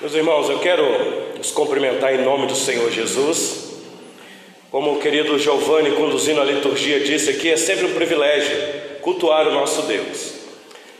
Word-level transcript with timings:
Meus 0.00 0.14
irmãos, 0.14 0.48
eu 0.48 0.60
quero 0.60 0.84
os 1.40 1.50
cumprimentar 1.50 2.14
em 2.14 2.22
nome 2.22 2.46
do 2.46 2.54
Senhor 2.54 2.88
Jesus. 2.88 3.80
Como 4.70 4.92
o 4.92 5.00
querido 5.00 5.36
Giovanni, 5.40 5.90
conduzindo 5.90 6.40
a 6.40 6.44
liturgia, 6.44 7.00
disse 7.00 7.30
aqui, 7.30 7.50
é 7.50 7.56
sempre 7.56 7.86
um 7.86 7.94
privilégio 7.94 8.56
cultuar 9.00 9.48
o 9.48 9.50
nosso 9.50 9.82
Deus, 9.82 10.34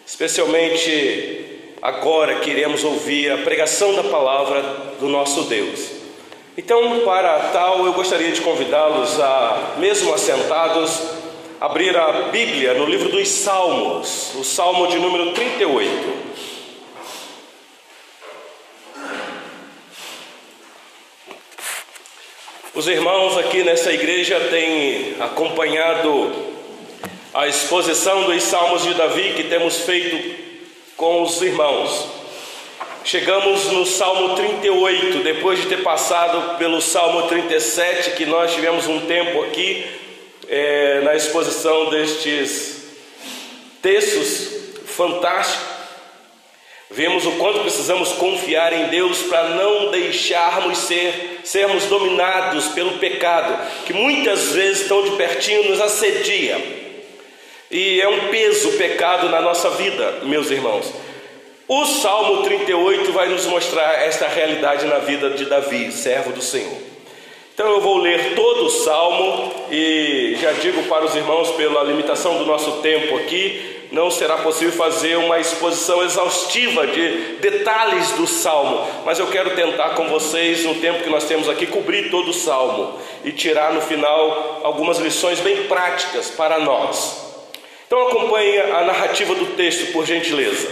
especialmente 0.04 1.60
agora 1.80 2.40
que 2.40 2.50
iremos 2.50 2.82
ouvir 2.82 3.30
a 3.30 3.38
pregação 3.38 3.94
da 3.94 4.02
palavra 4.02 4.62
do 4.98 5.06
nosso 5.08 5.42
Deus. 5.42 5.90
Então, 6.56 7.02
para 7.04 7.38
tal, 7.52 7.86
eu 7.86 7.92
gostaria 7.92 8.32
de 8.32 8.40
convidá-los 8.40 9.20
a, 9.20 9.76
mesmo 9.78 10.12
assentados, 10.12 11.00
abrir 11.60 11.96
a 11.96 12.30
Bíblia 12.32 12.74
no 12.74 12.84
livro 12.84 13.10
dos 13.10 13.28
Salmos, 13.28 14.34
o 14.34 14.42
Salmo 14.42 14.88
de 14.88 14.98
número 14.98 15.30
38. 15.34 16.27
Os 22.78 22.86
irmãos 22.86 23.36
aqui 23.36 23.64
nessa 23.64 23.92
igreja 23.92 24.38
têm 24.50 25.16
acompanhado 25.18 26.32
a 27.34 27.48
exposição 27.48 28.22
dos 28.22 28.40
Salmos 28.44 28.84
de 28.84 28.94
Davi 28.94 29.32
que 29.34 29.42
temos 29.42 29.78
feito 29.78 30.36
com 30.96 31.22
os 31.22 31.42
irmãos. 31.42 32.06
Chegamos 33.02 33.64
no 33.72 33.84
Salmo 33.84 34.36
38, 34.36 35.24
depois 35.24 35.60
de 35.60 35.66
ter 35.66 35.82
passado 35.82 36.56
pelo 36.56 36.80
Salmo 36.80 37.22
37, 37.26 38.12
que 38.12 38.24
nós 38.24 38.54
tivemos 38.54 38.86
um 38.86 39.00
tempo 39.06 39.42
aqui 39.42 39.84
é, 40.48 41.00
na 41.00 41.16
exposição 41.16 41.90
destes 41.90 42.92
textos 43.82 44.52
fantásticos. 44.86 45.77
Vemos 46.90 47.26
o 47.26 47.32
quanto 47.32 47.60
precisamos 47.60 48.12
confiar 48.12 48.72
em 48.72 48.86
Deus 48.86 49.22
para 49.24 49.50
não 49.50 49.90
deixarmos 49.90 50.78
ser, 50.78 51.40
sermos 51.44 51.84
dominados 51.84 52.68
pelo 52.68 52.98
pecado, 52.98 53.58
que 53.84 53.92
muitas 53.92 54.52
vezes 54.52 54.88
tão 54.88 55.02
de 55.02 55.10
pertinho 55.10 55.68
nos 55.68 55.80
assedia. 55.80 56.56
E 57.70 58.00
é 58.00 58.08
um 58.08 58.28
peso 58.28 58.70
o 58.70 58.78
pecado 58.78 59.28
na 59.28 59.42
nossa 59.42 59.68
vida, 59.70 60.20
meus 60.22 60.50
irmãos. 60.50 60.90
O 61.68 61.84
Salmo 61.84 62.42
38 62.44 63.12
vai 63.12 63.28
nos 63.28 63.44
mostrar 63.44 64.02
esta 64.02 64.26
realidade 64.26 64.86
na 64.86 65.00
vida 65.00 65.28
de 65.28 65.44
Davi, 65.44 65.92
servo 65.92 66.32
do 66.32 66.40
Senhor. 66.40 66.88
Então 67.52 67.72
eu 67.72 67.80
vou 67.80 67.98
ler 67.98 68.34
todo 68.34 68.66
o 68.66 68.70
salmo 68.70 69.52
e 69.70 70.38
já 70.40 70.52
digo 70.52 70.84
para 70.84 71.04
os 71.04 71.14
irmãos, 71.14 71.50
pela 71.50 71.82
limitação 71.82 72.38
do 72.38 72.46
nosso 72.46 72.80
tempo 72.80 73.16
aqui, 73.18 73.67
não 73.90 74.10
será 74.10 74.38
possível 74.38 74.72
fazer 74.72 75.16
uma 75.16 75.38
exposição 75.38 76.02
exaustiva 76.02 76.86
de 76.86 77.36
detalhes 77.40 78.12
do 78.12 78.26
salmo, 78.26 78.86
mas 79.04 79.18
eu 79.18 79.26
quero 79.28 79.50
tentar 79.54 79.90
com 79.90 80.08
vocês, 80.08 80.64
no 80.64 80.74
tempo 80.76 81.02
que 81.02 81.10
nós 81.10 81.24
temos 81.24 81.48
aqui, 81.48 81.66
cobrir 81.66 82.10
todo 82.10 82.30
o 82.30 82.34
salmo 82.34 82.98
e 83.24 83.32
tirar 83.32 83.72
no 83.72 83.80
final 83.80 84.60
algumas 84.62 84.98
lições 84.98 85.40
bem 85.40 85.64
práticas 85.64 86.30
para 86.30 86.58
nós. 86.58 87.28
Então 87.86 88.08
acompanhe 88.08 88.58
a 88.58 88.82
narrativa 88.84 89.34
do 89.34 89.56
texto, 89.56 89.92
por 89.92 90.04
gentileza. 90.04 90.68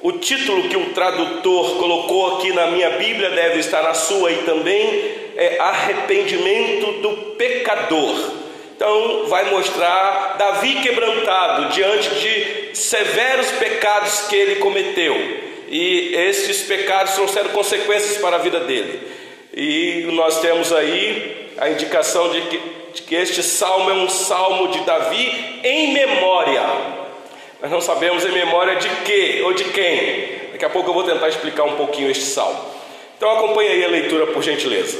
O 0.00 0.12
título 0.12 0.68
que 0.68 0.76
o 0.76 0.90
tradutor 0.94 1.76
colocou 1.76 2.38
aqui 2.38 2.52
na 2.52 2.68
minha 2.68 2.90
Bíblia 2.90 3.30
deve 3.30 3.60
estar 3.60 3.82
na 3.82 3.94
sua 3.94 4.32
e 4.32 4.38
também 4.38 5.14
é 5.36 5.58
Arrependimento 5.60 7.00
do 7.02 7.10
Pecador. 7.36 8.41
Então, 8.82 9.26
vai 9.26 9.48
mostrar 9.48 10.34
Davi 10.36 10.80
quebrantado 10.80 11.68
diante 11.68 12.10
de 12.16 12.76
severos 12.76 13.48
pecados 13.52 14.22
que 14.22 14.34
ele 14.34 14.56
cometeu, 14.56 15.14
e 15.68 16.12
esses 16.16 16.62
pecados 16.62 17.14
trouxeram 17.14 17.50
consequências 17.50 18.18
para 18.18 18.34
a 18.34 18.38
vida 18.40 18.58
dele. 18.58 19.00
E 19.54 20.08
nós 20.14 20.40
temos 20.40 20.72
aí 20.72 21.52
a 21.58 21.70
indicação 21.70 22.30
de 22.30 22.40
que, 22.40 22.60
de 22.94 23.02
que 23.02 23.14
este 23.14 23.40
salmo 23.40 23.88
é 23.88 23.94
um 23.94 24.08
salmo 24.08 24.66
de 24.72 24.80
Davi 24.80 25.60
em 25.62 25.92
memória 25.92 26.62
nós 27.62 27.70
não 27.70 27.80
sabemos 27.80 28.24
em 28.26 28.32
memória 28.32 28.74
de 28.74 28.88
quê 29.04 29.42
ou 29.44 29.52
de 29.52 29.62
quem. 29.66 30.50
Daqui 30.50 30.64
a 30.64 30.68
pouco 30.68 30.90
eu 30.90 30.94
vou 30.94 31.04
tentar 31.04 31.28
explicar 31.28 31.62
um 31.62 31.76
pouquinho 31.76 32.10
este 32.10 32.24
salmo. 32.24 32.58
Então 33.16 33.30
acompanhe 33.30 33.68
aí 33.68 33.84
a 33.84 33.88
leitura 33.88 34.26
por 34.26 34.42
gentileza. 34.42 34.98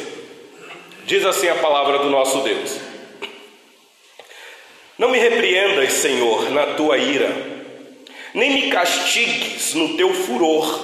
Diz 1.05 1.27
assim 1.27 1.49
a 1.49 1.57
palavra 1.57 1.99
do 1.99 2.09
nosso 2.09 2.39
Deus: 2.43 2.92
Não 5.03 5.09
me 5.09 5.19
repreendas, 5.19 5.95
Senhor, 5.95 6.49
na 6.51 6.65
tua 6.75 6.97
ira, 6.97 7.29
nem 8.33 8.53
me 8.53 8.71
castigues 8.71 9.75
no 9.75 9.97
teu 9.97 10.15
furor. 10.15 10.81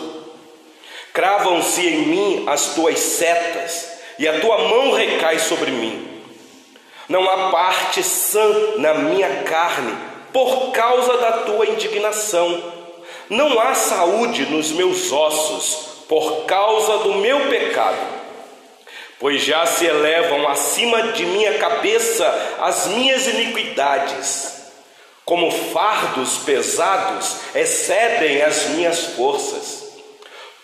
Cravam-se 1.13 1.87
em 1.87 1.99
mim 1.99 2.45
as 2.49 2.75
tuas 2.75 2.99
setas, 2.99 4.01
e 4.19 4.27
a 4.27 4.41
tua 4.41 4.59
mão 4.59 4.91
recai 4.91 5.39
sobre 5.39 5.71
mim. 5.71 6.21
Não 7.09 7.31
há 7.31 7.51
parte 7.53 8.03
sã 8.03 8.45
na 8.79 8.95
minha 8.95 9.45
carne 9.45 9.97
por 10.33 10.73
causa 10.73 11.17
da 11.19 11.33
tua 11.45 11.67
indignação. 11.67 12.61
Não 13.31 13.61
há 13.61 13.73
saúde 13.73 14.47
nos 14.47 14.73
meus 14.73 15.13
ossos 15.13 16.03
por 16.09 16.45
causa 16.45 17.05
do 17.05 17.15
meu 17.15 17.49
pecado, 17.49 18.18
pois 19.19 19.43
já 19.43 19.67
se 19.67 19.87
elevam 19.87 20.49
acima 20.49 21.13
de 21.13 21.25
minha 21.27 21.59
cabeça 21.59 22.57
as 22.61 22.89
minhas 22.89 23.27
iniquidades. 23.27 24.57
Como 25.25 25.51
fardos 25.51 26.39
pesados 26.39 27.37
excedem 27.55 28.43
as 28.43 28.69
minhas 28.71 29.01
forças. 29.17 29.87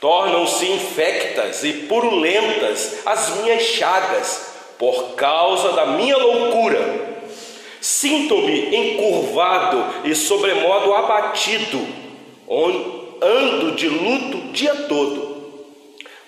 Tornam-se 0.01 0.67
infectas 0.67 1.65
e 1.65 1.73
purulentas 1.73 3.07
as 3.07 3.37
minhas 3.37 3.63
chagas 3.63 4.55
por 4.79 5.15
causa 5.15 5.73
da 5.73 5.87
minha 5.87 6.17
loucura 6.17 7.15
Sinto-me 7.85 8.75
encurvado 8.75 9.85
e 10.05 10.15
sobremodo 10.15 10.95
abatido, 10.95 11.87
ando 13.21 13.73
de 13.73 13.87
luto 13.91 14.39
o 14.39 14.53
dia 14.53 14.75
todo. 14.89 15.67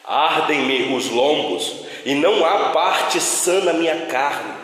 Ardem-me 0.05 0.95
os 0.95 1.09
lombos 1.09 1.86
e 2.07 2.15
não 2.15 2.47
há 2.47 2.71
parte 2.71 3.21
sã 3.21 3.63
na 3.63 3.73
minha 3.73 4.07
carne. 4.07 4.55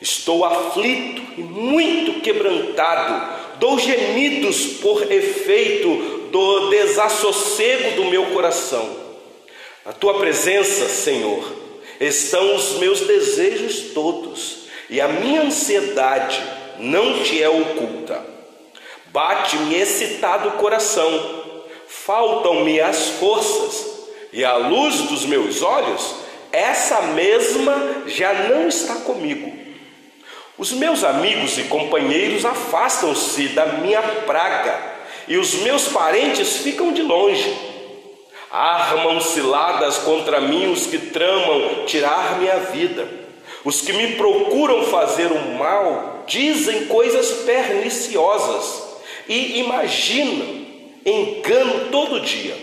Estou 0.00 0.44
aflito 0.44 1.20
e 1.36 1.42
muito 1.42 2.20
quebrantado, 2.20 3.58
dou 3.58 3.76
gemidos 3.76 4.78
por 4.80 5.10
efeito 5.10 6.28
do 6.30 6.70
desassossego 6.70 7.96
do 7.96 8.04
meu 8.04 8.26
coração. 8.26 8.88
Na 9.84 9.92
tua 9.92 10.14
presença, 10.14 10.88
Senhor, 10.88 11.44
estão 11.98 12.54
os 12.54 12.78
meus 12.78 13.00
desejos 13.00 13.92
todos 13.92 14.68
e 14.88 15.00
a 15.00 15.08
minha 15.08 15.42
ansiedade 15.42 16.40
não 16.78 17.20
te 17.24 17.42
é 17.42 17.48
oculta. 17.48 18.24
Bate-me 19.06 19.74
excitado 19.74 20.50
o 20.50 20.52
coração, 20.52 21.52
faltam-me 21.88 22.80
as 22.80 23.08
forças, 23.08 23.92
e 24.32 24.44
à 24.44 24.56
luz 24.56 25.02
dos 25.02 25.24
meus 25.24 25.62
olhos, 25.62 26.23
essa 26.54 27.02
mesma 27.02 28.04
já 28.06 28.32
não 28.32 28.68
está 28.68 28.96
comigo. 28.96 29.52
Os 30.56 30.72
meus 30.72 31.02
amigos 31.02 31.58
e 31.58 31.64
companheiros 31.64 32.44
afastam-se 32.44 33.48
da 33.48 33.66
minha 33.66 34.00
praga, 34.00 34.78
e 35.26 35.36
os 35.36 35.54
meus 35.54 35.88
parentes 35.88 36.58
ficam 36.58 36.92
de 36.92 37.02
longe. 37.02 37.52
Armam 38.50 39.20
ciladas 39.20 39.98
contra 39.98 40.40
mim 40.40 40.70
os 40.70 40.86
que 40.86 40.98
tramam 40.98 41.84
tirar 41.86 42.38
minha 42.38 42.58
vida. 42.60 43.08
Os 43.64 43.80
que 43.80 43.92
me 43.92 44.14
procuram 44.14 44.84
fazer 44.84 45.32
o 45.32 45.58
mal 45.58 46.22
dizem 46.26 46.86
coisas 46.86 47.42
perniciosas 47.44 48.84
e 49.28 49.58
imaginam 49.58 50.64
engano 51.04 51.88
todo 51.90 52.20
dia. 52.20 52.56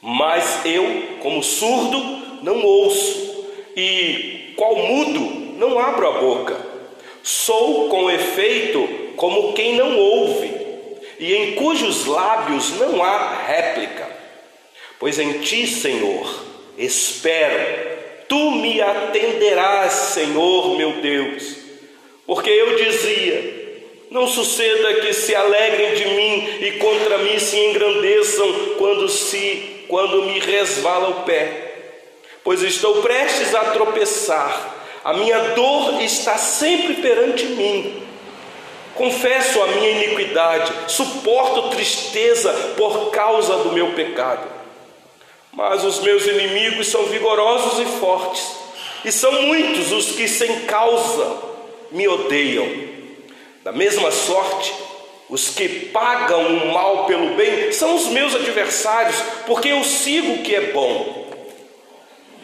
Mas 0.00 0.60
eu, 0.64 1.18
como 1.20 1.42
surdo, 1.42 2.21
não 2.42 2.62
ouço, 2.64 3.46
e 3.76 4.52
qual 4.56 4.76
mudo, 4.76 5.20
não 5.58 5.78
abro 5.78 6.08
a 6.08 6.12
boca. 6.20 6.56
Sou 7.22 7.88
com 7.88 8.10
efeito 8.10 8.88
como 9.16 9.52
quem 9.52 9.76
não 9.76 9.96
ouve, 9.96 10.50
e 11.18 11.34
em 11.34 11.52
cujos 11.52 12.06
lábios 12.06 12.78
não 12.78 13.02
há 13.02 13.44
réplica. 13.46 14.10
Pois 14.98 15.18
em 15.18 15.40
ti, 15.40 15.66
Senhor, 15.66 16.44
espero 16.76 17.92
Tu 18.32 18.50
me 18.50 18.80
atenderás, 18.80 19.92
Senhor 19.92 20.74
meu 20.74 20.92
Deus, 21.02 21.54
porque 22.26 22.48
eu 22.48 22.76
dizia: 22.76 23.84
não 24.10 24.26
suceda 24.26 25.02
que 25.02 25.12
se 25.12 25.34
alegrem 25.34 25.94
de 25.94 26.06
mim 26.06 26.48
e 26.62 26.70
contra 26.78 27.18
mim 27.18 27.38
se 27.38 27.58
engrandeçam 27.58 28.50
quando 28.78 29.06
se 29.06 29.84
quando 29.86 30.22
me 30.22 30.38
resvala 30.38 31.10
o 31.10 31.24
pé, 31.24 31.61
pois 32.44 32.62
estou 32.62 33.02
prestes 33.02 33.54
a 33.54 33.64
tropeçar. 33.66 34.74
A 35.04 35.12
minha 35.14 35.38
dor 35.54 36.00
está 36.00 36.36
sempre 36.36 36.94
perante 36.94 37.44
mim. 37.46 38.02
Confesso 38.94 39.62
a 39.62 39.66
minha 39.68 39.90
iniquidade, 39.90 40.72
suporto 40.86 41.70
tristeza 41.70 42.52
por 42.76 43.10
causa 43.10 43.56
do 43.58 43.72
meu 43.72 43.92
pecado. 43.92 44.46
Mas 45.52 45.82
os 45.82 46.00
meus 46.00 46.26
inimigos 46.26 46.88
são 46.88 47.04
vigorosos 47.04 47.78
e 47.80 47.98
fortes, 47.98 48.46
e 49.04 49.10
são 49.10 49.42
muitos 49.42 49.90
os 49.92 50.12
que 50.12 50.28
sem 50.28 50.60
causa 50.60 51.36
me 51.90 52.06
odeiam. 52.06 52.66
Da 53.64 53.72
mesma 53.72 54.10
sorte, 54.10 54.72
os 55.28 55.48
que 55.50 55.68
pagam 55.86 56.58
o 56.58 56.72
mal 56.72 57.06
pelo 57.06 57.34
bem 57.34 57.72
são 57.72 57.94
os 57.94 58.06
meus 58.08 58.34
adversários, 58.34 59.16
porque 59.46 59.68
eu 59.68 59.82
sigo 59.84 60.34
o 60.34 60.42
que 60.42 60.54
é 60.54 60.72
bom. 60.72 61.21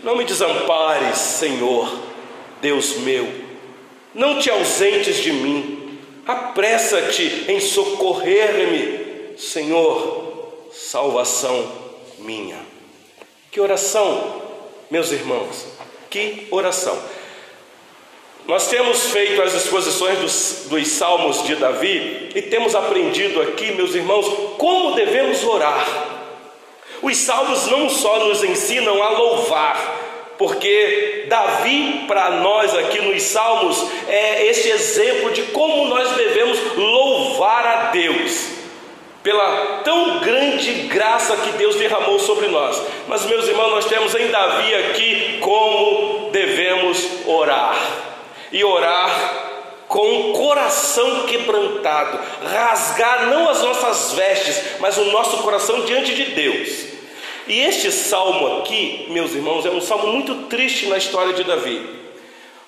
Não 0.02 0.16
me 0.16 0.24
desampares, 0.24 1.18
Senhor, 1.18 1.90
Deus 2.60 2.96
meu, 2.98 3.26
não 4.14 4.38
te 4.38 4.50
ausentes 4.50 5.16
de 5.16 5.32
mim, 5.32 5.98
apressa-te 6.26 7.44
em 7.48 7.60
socorrer-me, 7.60 9.36
Senhor, 9.38 10.68
salvação 10.72 11.70
minha. 12.18 12.58
Que 13.50 13.60
oração, 13.60 14.42
meus 14.90 15.10
irmãos, 15.10 15.66
que 16.10 16.46
oração. 16.50 16.98
Nós 18.46 18.68
temos 18.68 19.10
feito 19.10 19.42
as 19.42 19.54
exposições 19.54 20.18
dos, 20.20 20.66
dos 20.70 20.88
salmos 20.88 21.44
de 21.44 21.54
Davi 21.56 22.30
e 22.34 22.40
temos 22.40 22.74
aprendido 22.74 23.42
aqui, 23.42 23.72
meus 23.72 23.94
irmãos, 23.94 24.26
como 24.56 24.94
devemos 24.94 25.44
orar. 25.44 26.07
Os 27.02 27.16
salmos 27.16 27.66
não 27.68 27.88
só 27.88 28.26
nos 28.26 28.42
ensinam 28.42 29.02
a 29.02 29.10
louvar, 29.10 29.98
porque 30.38 31.26
Davi, 31.28 32.04
para 32.06 32.30
nós 32.30 32.74
aqui 32.74 33.00
nos 33.00 33.22
Salmos, 33.24 33.84
é 34.08 34.46
este 34.46 34.68
exemplo 34.68 35.32
de 35.32 35.42
como 35.42 35.86
nós 35.86 36.12
devemos 36.12 36.76
louvar 36.76 37.66
a 37.66 37.76
Deus 37.90 38.58
pela 39.20 39.80
tão 39.82 40.20
grande 40.20 40.72
graça 40.86 41.36
que 41.36 41.50
Deus 41.52 41.74
derramou 41.74 42.20
sobre 42.20 42.46
nós. 42.46 42.80
Mas, 43.08 43.26
meus 43.26 43.48
irmãos, 43.48 43.70
nós 43.70 43.84
temos 43.86 44.14
em 44.14 44.28
Davi 44.28 44.74
aqui 44.74 45.38
como 45.40 46.30
devemos 46.30 47.04
orar. 47.26 47.76
E 48.52 48.64
orar 48.64 49.47
com 49.88 50.30
o 50.30 50.32
coração 50.34 51.26
quebrantado, 51.26 52.20
rasgar 52.44 53.30
não 53.30 53.48
as 53.48 53.62
nossas 53.62 54.12
vestes, 54.12 54.78
mas 54.78 54.96
o 54.98 55.06
nosso 55.06 55.38
coração 55.38 55.80
diante 55.86 56.14
de 56.14 56.26
Deus. 56.26 56.86
E 57.48 57.60
este 57.60 57.90
salmo 57.90 58.58
aqui, 58.58 59.06
meus 59.08 59.34
irmãos, 59.34 59.64
é 59.64 59.70
um 59.70 59.80
salmo 59.80 60.12
muito 60.12 60.46
triste 60.48 60.86
na 60.86 60.98
história 60.98 61.32
de 61.32 61.44
Davi. 61.44 61.97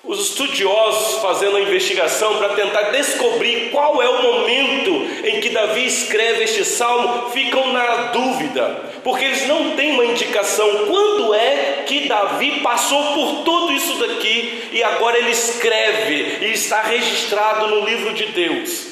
Os 0.03 0.29
estudiosos 0.29 1.21
fazendo 1.21 1.57
a 1.57 1.61
investigação 1.61 2.37
para 2.37 2.55
tentar 2.55 2.89
descobrir 2.89 3.69
qual 3.69 4.01
é 4.01 4.09
o 4.09 4.23
momento 4.23 5.27
em 5.27 5.39
que 5.39 5.49
Davi 5.49 5.85
escreve 5.85 6.43
este 6.43 6.65
salmo 6.65 7.29
ficam 7.29 7.71
na 7.71 8.07
dúvida, 8.07 8.81
porque 9.03 9.25
eles 9.25 9.47
não 9.47 9.75
têm 9.75 9.91
uma 9.91 10.05
indicação 10.05 10.87
quando 10.87 11.35
é 11.35 11.83
que 11.85 12.07
Davi 12.07 12.61
passou 12.61 13.13
por 13.13 13.43
tudo 13.43 13.73
isso 13.73 13.93
daqui 13.99 14.69
e 14.71 14.83
agora 14.83 15.19
ele 15.19 15.29
escreve 15.29 16.45
e 16.47 16.51
está 16.51 16.81
registrado 16.81 17.67
no 17.67 17.85
livro 17.85 18.11
de 18.13 18.25
Deus. 18.25 18.87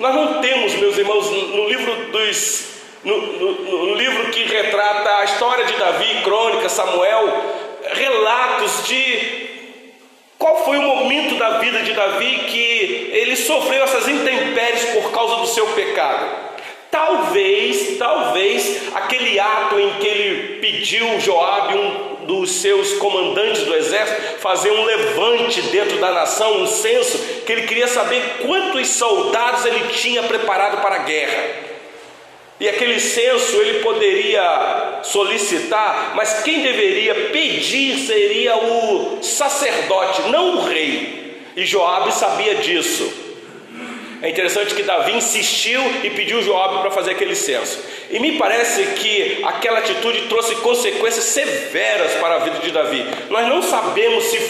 Nós 0.00 0.14
não 0.14 0.40
temos, 0.40 0.74
meus 0.76 0.96
irmãos, 0.96 1.30
no 1.30 1.68
livro 1.68 2.10
dos 2.10 2.68
no, 3.04 3.16
no, 3.16 3.86
no 3.86 3.94
livro 3.94 4.30
que 4.30 4.44
retrata 4.44 5.18
a 5.18 5.24
história 5.24 5.66
de 5.66 5.74
Davi, 5.74 6.22
crônica, 6.24 6.68
Samuel, 6.68 7.44
relatos 7.92 8.86
de 8.88 9.47
qual 10.48 10.64
foi 10.64 10.78
o 10.78 10.82
momento 10.82 11.36
da 11.36 11.58
vida 11.58 11.82
de 11.82 11.92
Davi 11.92 12.44
que 12.46 13.10
ele 13.12 13.36
sofreu 13.36 13.84
essas 13.84 14.08
intempéries 14.08 14.86
por 14.86 15.10
causa 15.10 15.36
do 15.36 15.46
seu 15.46 15.66
pecado? 15.68 16.26
Talvez, 16.90 17.98
talvez 17.98 18.88
aquele 18.94 19.38
ato 19.38 19.78
em 19.78 19.90
que 20.00 20.06
ele 20.06 20.58
pediu 20.58 21.20
Joabe, 21.20 21.76
um 21.76 22.24
dos 22.24 22.50
seus 22.62 22.94
comandantes 22.94 23.62
do 23.64 23.74
exército, 23.74 24.38
fazer 24.38 24.70
um 24.70 24.84
levante 24.84 25.60
dentro 25.62 25.98
da 25.98 26.12
nação, 26.12 26.62
um 26.62 26.66
censo, 26.66 27.42
que 27.44 27.52
ele 27.52 27.66
queria 27.66 27.86
saber 27.86 28.38
quantos 28.46 28.88
soldados 28.88 29.66
ele 29.66 29.88
tinha 29.92 30.22
preparado 30.22 30.80
para 30.80 30.96
a 30.96 30.98
guerra. 31.00 31.67
E 32.60 32.68
aquele 32.68 32.98
censo 32.98 33.56
ele 33.56 33.80
poderia 33.80 35.00
solicitar, 35.04 36.12
mas 36.16 36.42
quem 36.42 36.60
deveria 36.62 37.14
pedir 37.30 37.98
seria 37.98 38.56
o 38.56 39.22
sacerdote, 39.22 40.22
não 40.30 40.56
o 40.56 40.64
rei. 40.64 41.36
E 41.56 41.64
Joabe 41.64 42.12
sabia 42.12 42.56
disso. 42.56 43.26
É 44.20 44.30
interessante 44.30 44.74
que 44.74 44.82
Davi 44.82 45.12
insistiu 45.12 45.80
e 46.02 46.10
pediu 46.10 46.42
Joabe 46.42 46.80
para 46.80 46.90
fazer 46.90 47.12
aquele 47.12 47.36
censo. 47.36 47.78
E 48.10 48.18
me 48.18 48.36
parece 48.36 48.82
que 48.96 49.38
aquela 49.44 49.78
atitude 49.78 50.22
trouxe 50.22 50.56
consequências 50.56 51.24
severas 51.24 52.14
para 52.14 52.34
a 52.34 52.38
vida 52.38 52.58
de 52.58 52.72
Davi. 52.72 53.06
Nós 53.30 53.46
não 53.46 53.62
sabemos 53.62 54.24
se, 54.24 54.40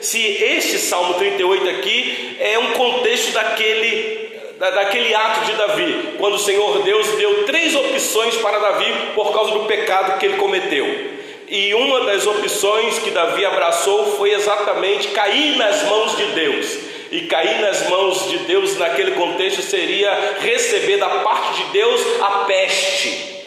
se 0.00 0.26
este 0.26 0.78
Salmo 0.78 1.14
38 1.14 1.68
aqui 1.68 2.36
é 2.40 2.58
um 2.58 2.72
contexto 2.72 3.32
daquele 3.32 4.27
daquele 4.58 5.14
ato 5.14 5.46
de 5.46 5.52
Davi, 5.52 6.14
quando 6.18 6.34
o 6.34 6.38
Senhor 6.38 6.82
Deus 6.82 7.06
deu 7.12 7.44
três 7.44 7.76
opções 7.76 8.36
para 8.36 8.58
Davi 8.58 8.92
por 9.14 9.32
causa 9.32 9.52
do 9.52 9.66
pecado 9.66 10.18
que 10.18 10.26
ele 10.26 10.36
cometeu. 10.36 11.18
E 11.48 11.72
uma 11.74 12.04
das 12.04 12.26
opções 12.26 12.98
que 12.98 13.10
Davi 13.10 13.44
abraçou 13.44 14.16
foi 14.16 14.34
exatamente 14.34 15.08
cair 15.08 15.56
nas 15.56 15.84
mãos 15.84 16.16
de 16.16 16.26
Deus. 16.26 16.78
E 17.10 17.22
cair 17.22 17.60
nas 17.60 17.88
mãos 17.88 18.28
de 18.28 18.38
Deus 18.40 18.76
naquele 18.76 19.12
contexto 19.12 19.62
seria 19.62 20.36
receber 20.40 20.98
da 20.98 21.08
parte 21.08 21.62
de 21.62 21.70
Deus 21.70 22.02
a 22.20 22.30
peste, 22.44 23.46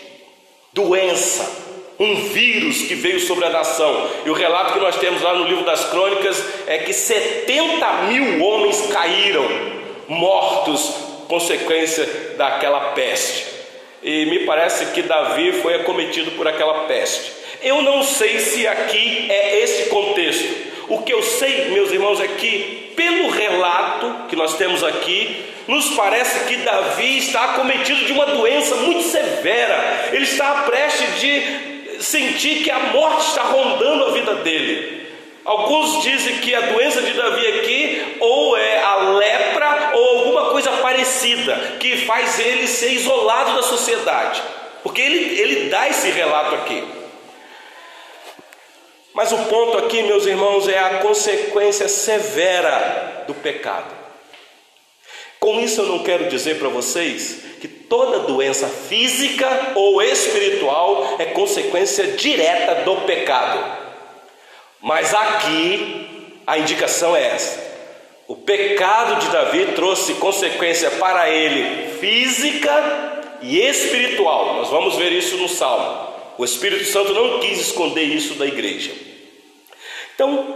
doença, 0.74 1.48
um 2.00 2.16
vírus 2.16 2.81
que 2.88 2.96
veio 2.96 3.19
sobre 3.19 3.46
a 3.46 3.52
nação. 3.52 4.10
E 4.25 4.30
o 4.31 4.34
relato 4.34 4.74
que 4.74 4.80
nós 4.80 4.96
temos 4.96 5.22
lá 5.22 5.36
no 5.36 5.46
livro 5.46 5.63
das 5.63 5.86
crônicas 5.92 6.44
é 6.66 6.80
que 6.80 6.92
70 6.92 7.94
mil 8.08 8.44
homens 8.44 8.88
caíram 8.92 9.71
mortos, 10.12 10.94
consequência 11.28 12.06
daquela 12.38 12.92
peste. 12.92 13.46
E 14.04 14.25
me 14.25 14.40
parece 14.40 14.88
que 14.88 15.02
Davi 15.04 15.54
foi 15.62 15.75
acometido 15.75 16.31
por 16.31 16.48
aquela 16.48 16.86
peste. 16.86 17.31
Eu 17.62 17.81
não 17.81 18.04
sei 18.04 18.40
se 18.40 18.68
aqui 18.68 19.28
é 19.30 19.62
esse 19.62 19.90
contexto. 19.90 20.72
O 20.90 21.04
que 21.04 21.13
eu 21.13 21.22
sei, 21.22 21.69
meus 21.69 21.92
irmãos, 21.92 22.19
é 22.19 22.28
que, 22.28 22.92
pelo 22.96 23.30
relato 23.30 24.28
que 24.28 24.36
nós 24.36 24.58
temos 24.58 24.84
aqui, 24.84 25.46
nos 25.68 25.92
parece 25.92 26.46
que 26.46 26.58
Davi 26.58 27.19
está 27.19 27.46
acometido 27.46 28.04
de 28.06 28.12
uma 28.12 28.25
doença 28.25 28.75
muito 28.78 29.04
severa. 29.04 30.10
Ele 30.12 30.24
está 30.24 30.63
prestes 30.63 31.22
de 31.22 32.03
sentir 32.03 32.63
que 32.63 32.72
a 32.72 32.80
morte 32.91 33.27
está 33.27 33.44
rondando 33.44 34.06
a 34.06 34.12
vida 34.12 34.36
dele. 34.36 35.00
Alguns 35.43 36.03
dizem 36.03 36.38
que 36.38 36.53
a 36.53 36.62
doença 36.62 37.01
de 37.01 37.13
Davi 37.13 37.48
aqui 37.48 38.17
ou 38.19 38.55
é 38.55 38.83
a 38.83 38.95
lepra 38.95 39.91
ou 39.93 40.19
alguma 40.19 40.50
coisa 40.51 40.71
parecida 40.74 41.55
que 41.79 41.98
faz 41.98 42.39
ele 42.39 42.67
ser 42.67 42.91
isolado 42.91 43.55
da 43.55 43.63
sociedade, 43.63 44.41
porque 44.83 45.01
ele, 45.01 45.39
ele 45.39 45.69
dá 45.69 45.89
esse 45.89 46.12
relato 46.12 46.55
aqui. 46.55 46.83
Mas 49.13 49.31
o 49.31 49.38
ponto 49.45 49.77
aqui, 49.79 50.03
meus 50.03 50.25
irmãos, 50.25 50.67
é 50.67 50.77
a 50.77 51.00
consequência 51.00 51.88
severa 51.88 53.25
do 53.27 53.33
pecado. 53.33 53.93
Com 55.39 55.60
isso, 55.60 55.81
eu 55.81 55.88
não 55.88 56.03
quero 56.03 56.29
dizer 56.29 56.60
para 56.60 56.69
vocês 56.69 57.41
que 57.60 57.67
toda 57.67 58.19
doença 58.19 58.67
física 58.67 59.74
ou 59.75 60.01
espiritual 60.01 61.15
é 61.17 61.25
consequência 61.25 62.07
direta 62.10 62.83
do 62.83 62.98
pecado. 63.01 63.81
Mas 64.82 65.14
aqui 65.14 66.32
a 66.46 66.58
indicação 66.58 67.16
é 67.16 67.28
essa. 67.28 67.72
O 68.28 68.36
pecado 68.36 69.20
de 69.20 69.30
Davi 69.30 69.74
trouxe 69.76 70.14
consequência 70.16 70.90
para 70.92 71.30
ele 71.30 71.92
física 72.00 73.38
e 73.42 73.60
espiritual. 73.60 74.56
Nós 74.56 74.70
vamos 74.70 74.96
ver 74.96 75.12
isso 75.12 75.38
no 75.38 75.50
Salmo. 75.50 76.12
O 76.38 76.46
Espírito 76.46 76.86
Santo 76.86 77.14
não 77.14 77.40
quis 77.40 77.60
esconder 77.60 78.04
isso 78.04 78.36
da 78.36 78.46
igreja. 78.46 78.92
Então, 80.16 80.56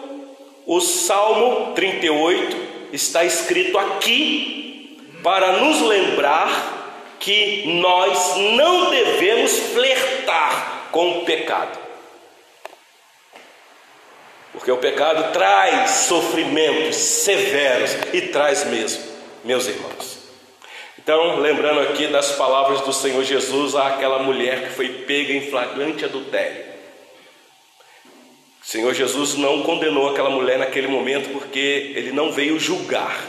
o 0.65 0.79
Salmo 0.79 1.74
38 1.74 2.58
está 2.94 3.24
escrito 3.24 3.77
aqui 3.77 4.98
para 5.22 5.58
nos 5.58 5.82
lembrar 5.82 7.17
que 7.20 7.79
nós 7.82 8.36
não 8.38 8.89
devemos 8.89 9.51
flertar 9.74 10.89
com 10.91 11.20
o 11.20 11.25
pecado. 11.25 11.84
Porque 14.55 14.71
o 14.71 14.77
pecado 14.77 15.31
traz 15.31 15.91
sofrimentos 15.91 16.95
severos 16.95 17.91
e 18.13 18.21
traz 18.21 18.65
mesmo, 18.65 19.03
meus 19.43 19.67
irmãos. 19.67 20.15
Então, 20.97 21.39
lembrando 21.39 21.81
aqui 21.81 22.07
das 22.07 22.31
palavras 22.31 22.81
do 22.81 22.91
Senhor 22.91 23.24
Jesus 23.24 23.75
àquela 23.75 24.17
mulher 24.17 24.63
que 24.63 24.74
foi 24.74 24.89
pega 24.89 25.33
em 25.33 25.50
flagrante 25.50 26.03
adultério. 26.03 26.65
O 28.59 28.67
Senhor 28.67 28.91
Jesus 28.95 29.35
não 29.35 29.62
condenou 29.62 30.09
aquela 30.09 30.31
mulher 30.31 30.57
naquele 30.57 30.88
momento 30.88 31.29
porque 31.29 31.93
ele 31.95 32.12
não 32.12 32.31
veio 32.31 32.59
julgar, 32.59 33.24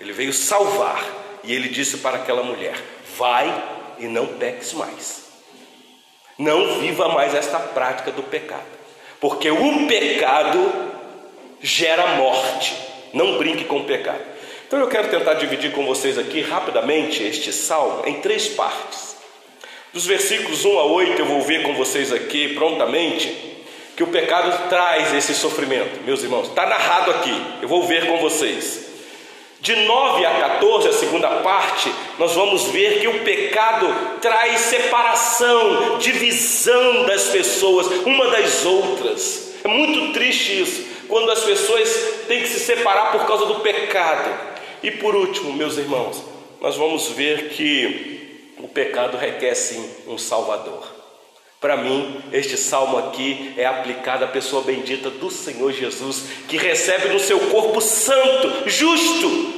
ele 0.00 0.12
veio 0.12 0.32
salvar. 0.32 1.04
E 1.42 1.52
ele 1.52 1.68
disse 1.68 1.98
para 1.98 2.18
aquela 2.18 2.42
mulher: 2.42 2.76
Vai 3.16 3.52
e 3.98 4.06
não 4.06 4.26
peques 4.26 4.72
mais. 4.72 5.28
Não 6.38 6.78
viva 6.78 7.08
mais 7.08 7.34
esta 7.34 7.58
prática 7.58 8.12
do 8.12 8.22
pecado, 8.22 8.77
porque 9.20 9.50
o 9.50 9.86
pecado 9.86 10.72
gera 11.60 12.16
morte. 12.16 12.74
Não 13.12 13.38
brinque 13.38 13.64
com 13.64 13.78
o 13.78 13.84
pecado. 13.84 14.20
Então 14.66 14.78
eu 14.78 14.88
quero 14.88 15.08
tentar 15.08 15.34
dividir 15.34 15.72
com 15.72 15.86
vocês 15.86 16.18
aqui 16.18 16.42
rapidamente 16.42 17.22
este 17.22 17.52
salmo 17.52 18.02
em 18.06 18.20
três 18.20 18.48
partes. 18.48 19.16
Dos 19.92 20.06
versículos 20.06 20.64
1 20.64 20.78
a 20.78 20.84
8 20.84 21.18
eu 21.18 21.26
vou 21.26 21.40
ver 21.40 21.62
com 21.62 21.74
vocês 21.74 22.12
aqui 22.12 22.54
prontamente 22.54 23.34
que 23.96 24.02
o 24.02 24.08
pecado 24.08 24.68
traz 24.68 25.12
esse 25.14 25.34
sofrimento, 25.34 26.02
meus 26.04 26.22
irmãos. 26.22 26.48
Está 26.48 26.66
narrado 26.66 27.10
aqui, 27.12 27.34
eu 27.62 27.68
vou 27.68 27.84
ver 27.84 28.06
com 28.06 28.18
vocês. 28.18 28.87
De 29.60 29.74
9 29.74 30.24
a 30.24 30.34
14, 30.38 30.88
a 30.88 30.92
segunda 30.92 31.28
parte, 31.40 31.92
nós 32.16 32.32
vamos 32.32 32.64
ver 32.68 33.00
que 33.00 33.08
o 33.08 33.24
pecado 33.24 33.92
traz 34.20 34.60
separação, 34.60 35.98
divisão 35.98 37.04
das 37.06 37.24
pessoas, 37.24 37.86
uma 38.06 38.28
das 38.28 38.64
outras. 38.64 39.54
É 39.64 39.68
muito 39.68 40.12
triste 40.12 40.60
isso, 40.60 40.86
quando 41.08 41.30
as 41.32 41.40
pessoas 41.40 41.88
têm 42.28 42.42
que 42.42 42.48
se 42.48 42.60
separar 42.60 43.10
por 43.10 43.26
causa 43.26 43.46
do 43.46 43.56
pecado. 43.56 44.30
E 44.80 44.92
por 44.92 45.16
último, 45.16 45.52
meus 45.52 45.76
irmãos, 45.76 46.22
nós 46.60 46.76
vamos 46.76 47.08
ver 47.08 47.48
que 47.48 48.52
o 48.58 48.68
pecado 48.68 49.16
requer 49.16 49.56
sim 49.56 49.90
um 50.06 50.16
Salvador. 50.16 50.97
Para 51.60 51.76
mim, 51.76 52.22
este 52.32 52.56
salmo 52.56 52.96
aqui 52.98 53.52
é 53.56 53.66
aplicado 53.66 54.24
à 54.24 54.28
pessoa 54.28 54.62
bendita 54.62 55.10
do 55.10 55.28
Senhor 55.28 55.72
Jesus, 55.72 56.22
que 56.46 56.56
recebe 56.56 57.08
no 57.08 57.18
seu 57.18 57.38
corpo 57.50 57.80
santo, 57.80 58.68
justo, 58.68 59.54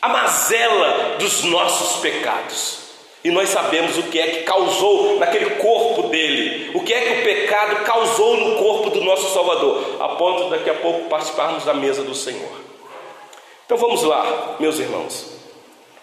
a 0.00 0.08
mazela 0.08 1.16
dos 1.18 1.42
nossos 1.44 2.00
pecados. 2.00 2.84
E 3.24 3.30
nós 3.30 3.48
sabemos 3.48 3.98
o 3.98 4.04
que 4.04 4.20
é 4.20 4.26
que 4.28 4.42
causou 4.42 5.18
naquele 5.18 5.56
corpo 5.56 6.08
dele, 6.08 6.70
o 6.74 6.80
que 6.84 6.92
é 6.92 7.00
que 7.00 7.20
o 7.20 7.24
pecado 7.24 7.82
causou 7.84 8.36
no 8.36 8.56
corpo 8.62 8.90
do 8.90 9.00
nosso 9.00 9.32
Salvador, 9.34 9.96
a 9.98 10.10
ponto 10.10 10.44
de 10.44 10.50
daqui 10.50 10.70
a 10.70 10.74
pouco 10.74 11.08
participarmos 11.08 11.64
da 11.64 11.74
mesa 11.74 12.02
do 12.02 12.14
Senhor. 12.14 12.60
Então 13.66 13.78
vamos 13.78 14.04
lá, 14.04 14.56
meus 14.60 14.78
irmãos. 14.78 15.32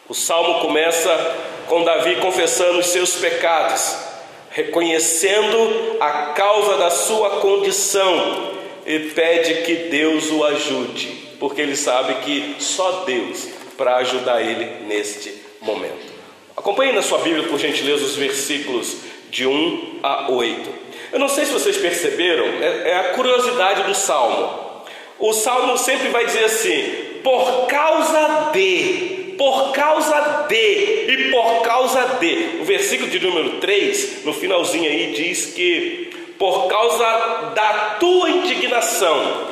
O 0.10 0.13
salmo 0.13 0.60
começa 0.60 1.38
com 1.67 1.83
Davi 1.83 2.17
confessando 2.17 2.79
os 2.79 2.88
seus 2.88 3.15
pecados 3.15 4.11
reconhecendo 4.51 5.98
a 6.00 6.34
causa 6.34 6.77
da 6.77 6.89
sua 6.89 7.41
condição 7.41 8.51
e 8.86 9.00
pede 9.12 9.63
que 9.63 9.75
Deus 9.89 10.29
o 10.29 10.43
ajude, 10.43 11.08
porque 11.39 11.62
ele 11.62 11.75
sabe 11.75 12.15
que 12.25 12.55
só 12.60 13.03
Deus 13.05 13.48
para 13.77 13.98
ajudar 13.98 14.41
ele 14.41 14.86
neste 14.86 15.34
momento. 15.62 16.12
Acompanhe 16.55 16.91
na 16.91 17.01
sua 17.01 17.20
Bíblia, 17.20 17.48
por 17.48 17.58
gentileza, 17.58 18.03
os 18.03 18.15
versículos 18.15 18.98
de 19.29 19.48
1 19.48 20.00
a 20.03 20.31
8. 20.31 20.70
Eu 21.13 21.20
não 21.20 21.29
sei 21.29 21.46
se 21.46 21.53
vocês 21.53 21.77
perceberam, 21.77 22.46
é, 22.46 22.89
é 22.89 23.00
a 23.00 23.03
curiosidade 23.13 23.84
do 23.84 23.96
salmo. 23.96 24.84
O 25.17 25.34
salmo 25.34 25.77
sempre 25.77 26.10
vai 26.10 26.25
dizer 26.25 26.46
assim: 26.46 27.20
por 27.24 27.67
causa 27.67 28.51
de, 28.51 29.21
por 29.41 29.71
causa 29.71 30.45
de 30.48 30.55
e 30.55 31.31
por 31.31 31.63
causa 31.63 32.19
de. 32.19 32.60
O 32.62 32.63
versículo 32.63 33.10
de 33.10 33.19
número 33.19 33.60
3, 33.60 34.24
no 34.24 34.33
finalzinho 34.33 34.88
aí, 34.88 35.13
diz 35.13 35.48
que 35.55 36.12
por 36.38 36.67
causa 36.67 37.51
da 37.55 37.95
tua 38.00 38.29
indignação. 38.29 39.48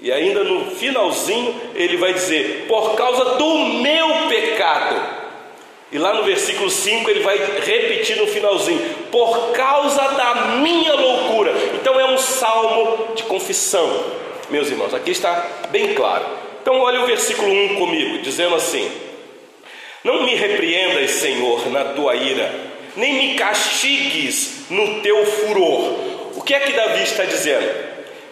E 0.00 0.10
ainda 0.10 0.42
no 0.44 0.70
finalzinho 0.76 1.54
ele 1.74 1.98
vai 1.98 2.14
dizer: 2.14 2.64
por 2.66 2.94
causa 2.94 3.34
do 3.34 3.58
meu 3.82 4.28
pecado. 4.30 4.96
E 5.92 5.98
lá 5.98 6.14
no 6.14 6.22
versículo 6.22 6.70
5 6.70 7.10
ele 7.10 7.20
vai 7.20 7.36
repetir 7.36 8.16
no 8.16 8.26
finalzinho: 8.26 8.80
por 9.12 9.52
causa 9.52 10.08
da 10.14 10.34
minha 10.62 10.94
loucura. 10.94 11.52
Então 11.74 12.00
é 12.00 12.06
um 12.06 12.16
salmo 12.16 13.14
de 13.14 13.24
confissão, 13.24 14.04
meus 14.48 14.70
irmãos, 14.70 14.94
aqui 14.94 15.10
está 15.10 15.46
bem 15.70 15.92
claro. 15.92 16.45
Então, 16.66 16.80
olha 16.80 17.02
o 17.02 17.06
versículo 17.06 17.48
1 17.48 17.76
comigo, 17.76 18.18
dizendo 18.18 18.56
assim: 18.56 18.90
Não 20.02 20.24
me 20.24 20.34
repreendas, 20.34 21.12
Senhor, 21.12 21.70
na 21.70 21.84
tua 21.84 22.16
ira, 22.16 22.52
nem 22.96 23.14
me 23.14 23.34
castigues 23.36 24.64
no 24.68 25.00
teu 25.00 25.24
furor. 25.26 25.94
O 26.34 26.42
que 26.44 26.52
é 26.52 26.58
que 26.58 26.72
Davi 26.72 27.04
está 27.04 27.22
dizendo? 27.22 27.72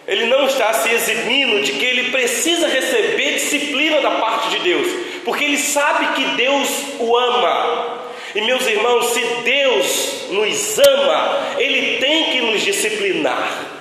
Ele 0.05 0.25
não 0.25 0.47
está 0.47 0.73
se 0.73 0.91
eximindo 0.93 1.61
de 1.61 1.71
que 1.79 1.85
ele 1.85 2.11
precisa 2.11 2.67
receber 2.67 3.35
disciplina 3.35 4.01
da 4.01 4.11
parte 4.11 4.49
de 4.49 4.59
Deus, 4.59 4.87
porque 5.23 5.45
ele 5.45 5.57
sabe 5.57 6.07
que 6.15 6.35
Deus 6.35 6.69
o 6.99 7.15
ama. 7.15 8.01
E 8.35 8.41
meus 8.41 8.67
irmãos, 8.67 9.13
se 9.13 9.21
Deus 9.45 10.25
nos 10.31 10.79
ama, 10.79 11.55
Ele 11.57 11.99
tem 11.99 12.31
que 12.31 12.41
nos 12.41 12.61
disciplinar. 12.61 13.74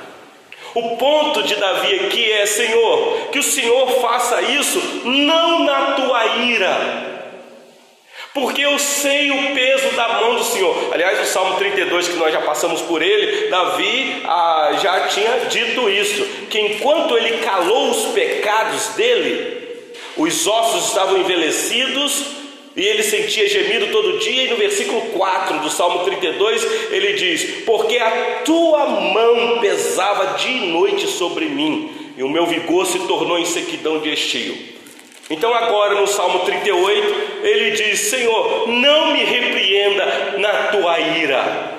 O 0.74 0.96
ponto 0.96 1.42
de 1.44 1.54
Davi 1.54 1.94
aqui 2.00 2.32
é: 2.32 2.46
Senhor, 2.46 3.28
que 3.30 3.38
o 3.38 3.42
Senhor 3.42 3.88
faça 4.00 4.42
isso 4.42 4.80
não 5.04 5.60
na 5.60 5.92
tua 5.92 6.26
ira, 6.38 6.76
porque 8.32 8.62
eu 8.62 8.76
sei 8.80 9.30
o 9.30 9.54
peso 9.54 9.94
da 9.94 10.08
mão 10.20 10.34
do 10.34 10.42
Senhor. 10.42 10.90
Aliás, 10.92 11.20
o 11.20 11.32
Salmo 11.32 11.56
32, 11.56 12.08
que 12.08 12.16
nós 12.16 12.32
já 12.32 12.40
passamos 12.40 12.80
por 12.82 13.00
ele, 13.00 13.48
Davi 13.48 14.22
ah, 14.24 14.70
já 14.82 15.06
tinha 15.06 15.46
dito 15.48 15.88
isso: 15.88 16.24
que 16.50 16.60
enquanto 16.60 17.16
ele 17.16 17.38
calou 17.38 17.90
os 17.90 18.12
pecados 18.12 18.88
dele, 18.96 19.92
os 20.16 20.46
ossos 20.46 20.88
estavam 20.88 21.18
envelhecidos 21.18 22.43
e 22.76 22.84
ele 22.84 23.02
sentia 23.02 23.48
gemido 23.48 23.92
todo 23.92 24.18
dia, 24.18 24.44
e 24.44 24.50
no 24.50 24.56
versículo 24.56 25.00
4 25.12 25.60
do 25.60 25.70
Salmo 25.70 26.04
32 26.04 26.90
ele 26.90 27.12
diz: 27.12 27.64
Porque 27.64 27.96
a 27.98 28.42
tua 28.44 28.86
mão 28.86 29.60
pesava 29.60 30.38
dia 30.38 30.64
e 30.64 30.72
noite 30.72 31.06
sobre 31.06 31.46
mim, 31.46 32.12
e 32.16 32.22
o 32.22 32.28
meu 32.28 32.46
vigor 32.46 32.84
se 32.86 32.98
tornou 33.06 33.38
em 33.38 33.44
sequidão 33.44 34.00
de 34.00 34.12
estio. 34.12 34.74
Então, 35.30 35.54
agora 35.54 35.94
no 35.94 36.06
Salmo 36.06 36.40
38, 36.40 37.46
ele 37.46 37.70
diz: 37.70 38.00
Senhor, 38.00 38.68
não 38.68 39.12
me 39.12 39.24
repreenda 39.24 40.34
na 40.38 40.68
tua 40.68 40.98
ira, 40.98 41.72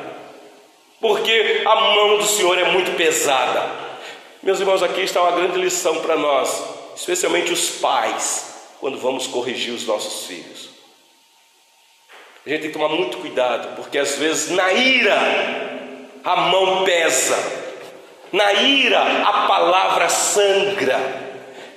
porque 1.01 1.61
a 1.65 1.75
mão 1.75 2.17
do 2.17 2.25
Senhor 2.25 2.57
é 2.57 2.71
muito 2.71 2.95
pesada. 2.95 3.69
Meus 4.41 4.59
irmãos, 4.59 4.81
aqui 4.81 5.01
está 5.01 5.21
uma 5.21 5.31
grande 5.31 5.59
lição 5.59 6.01
para 6.01 6.15
nós, 6.15 6.63
especialmente 6.95 7.51
os 7.51 7.69
pais, 7.69 8.69
quando 8.79 8.97
vamos 8.97 9.27
corrigir 9.27 9.73
os 9.73 9.85
nossos 9.85 10.27
filhos. 10.27 10.64
A 12.45 12.49
gente 12.49 12.61
tem 12.61 12.69
que 12.69 12.77
tomar 12.77 12.89
muito 12.89 13.17
cuidado, 13.17 13.75
porque 13.75 13.97
às 13.97 14.17
vezes 14.17 14.51
na 14.51 14.71
ira 14.71 15.17
a 16.23 16.35
mão 16.35 16.83
pesa, 16.83 17.35
na 18.31 18.53
ira 18.53 19.01
a 19.01 19.47
palavra 19.47 20.07
sangra. 20.09 21.25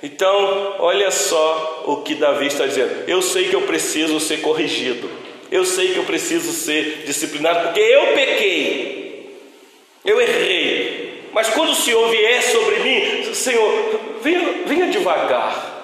Então, 0.03 0.75
olha 0.77 1.09
só 1.09 1.83
o 1.87 1.97
que 2.03 2.13
Davi 2.13 2.45
está 2.45 2.67
dizendo: 2.67 3.03
eu 3.07 3.19
sei 3.19 3.49
que 3.49 3.55
eu 3.55 3.63
preciso 3.63 4.19
ser 4.19 4.41
corrigido, 4.41 5.09
eu 5.51 5.65
sei 5.65 5.91
que 5.91 5.97
eu 5.97 6.03
preciso 6.03 6.51
ser 6.51 7.03
disciplinado, 7.03 7.69
porque 7.69 7.79
eu 7.79 8.13
pequei, 8.13 9.37
eu 10.05 10.21
errei. 10.21 11.29
Mas 11.33 11.49
quando 11.49 11.71
o 11.71 11.75
Senhor 11.75 12.09
vier 12.09 12.43
sobre 12.43 12.79
mim, 12.79 13.33
Senhor, 13.33 13.99
venha, 14.21 14.67
venha 14.67 14.85
devagar, 14.87 15.83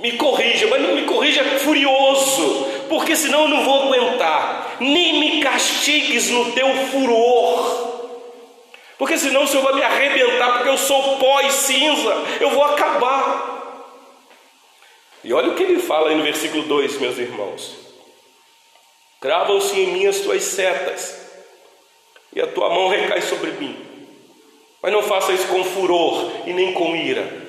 me 0.00 0.12
corrija, 0.12 0.66
mas 0.68 0.80
não 0.80 0.94
me 0.94 1.02
corrija 1.02 1.44
furioso, 1.58 2.71
porque 2.92 3.16
senão 3.16 3.44
eu 3.44 3.48
não 3.48 3.64
vou 3.64 3.84
aguentar. 3.84 4.76
Nem 4.78 5.18
me 5.18 5.40
castigues 5.40 6.28
no 6.28 6.52
teu 6.52 6.68
furor, 6.88 8.12
porque 8.98 9.16
senão 9.16 9.44
o 9.44 9.48
Senhor 9.48 9.62
vai 9.62 9.72
me 9.76 9.82
arrebentar, 9.82 10.52
porque 10.52 10.68
eu 10.68 10.76
sou 10.76 11.16
pó 11.16 11.40
e 11.40 11.50
cinza, 11.50 12.14
eu 12.38 12.50
vou 12.50 12.62
acabar. 12.62 13.48
E 15.24 15.32
olha 15.32 15.48
o 15.48 15.54
que 15.54 15.62
ele 15.62 15.78
fala 15.78 16.10
aí 16.10 16.16
no 16.16 16.22
versículo 16.22 16.64
2, 16.64 16.98
meus 16.98 17.16
irmãos: 17.16 17.78
Cravam-se 19.22 19.80
em 19.80 19.86
mim 19.86 20.06
as 20.06 20.18
tuas 20.18 20.42
setas, 20.42 21.18
e 22.34 22.42
a 22.42 22.46
tua 22.46 22.68
mão 22.68 22.88
recai 22.88 23.22
sobre 23.22 23.52
mim. 23.52 23.74
Mas 24.82 24.92
não 24.92 25.02
faça 25.02 25.32
isso 25.32 25.48
com 25.48 25.64
furor 25.64 26.30
e 26.44 26.52
nem 26.52 26.74
com 26.74 26.94
ira. 26.94 27.40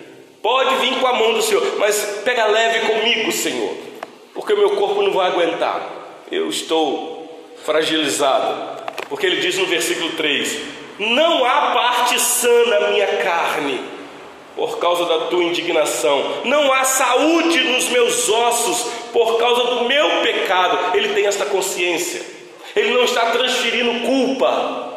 Pode 0.41 0.75
vir 0.75 1.01
com 1.01 1.07
a 1.07 1.13
mão 1.13 1.33
do 1.33 1.41
Senhor, 1.41 1.79
mas 1.79 2.21
pega 2.23 2.45
leve 2.45 2.87
comigo, 2.87 3.29
Senhor 3.29 3.92
porque 4.33 4.55
meu 4.55 4.71
corpo 4.71 5.01
não 5.01 5.11
vai 5.11 5.27
aguentar. 5.27 5.89
Eu 6.31 6.49
estou 6.49 7.23
fragilizado. 7.63 8.83
Porque 9.07 9.25
ele 9.25 9.41
diz 9.41 9.57
no 9.57 9.65
versículo 9.65 10.11
3: 10.13 10.59
Não 10.99 11.45
há 11.45 11.71
parte 11.71 12.19
sã 12.19 12.65
na 12.65 12.87
minha 12.89 13.07
carne, 13.17 13.79
por 14.55 14.79
causa 14.79 15.05
da 15.05 15.25
tua 15.27 15.43
indignação. 15.43 16.41
Não 16.45 16.71
há 16.73 16.83
saúde 16.83 17.59
nos 17.65 17.89
meus 17.89 18.27
ossos, 18.29 18.91
por 19.11 19.37
causa 19.37 19.63
do 19.75 19.85
meu 19.85 20.21
pecado. 20.21 20.97
Ele 20.97 21.13
tem 21.13 21.25
esta 21.25 21.45
consciência. 21.45 22.21
Ele 22.75 22.91
não 22.91 23.03
está 23.03 23.29
transferindo 23.31 24.07
culpa. 24.07 24.91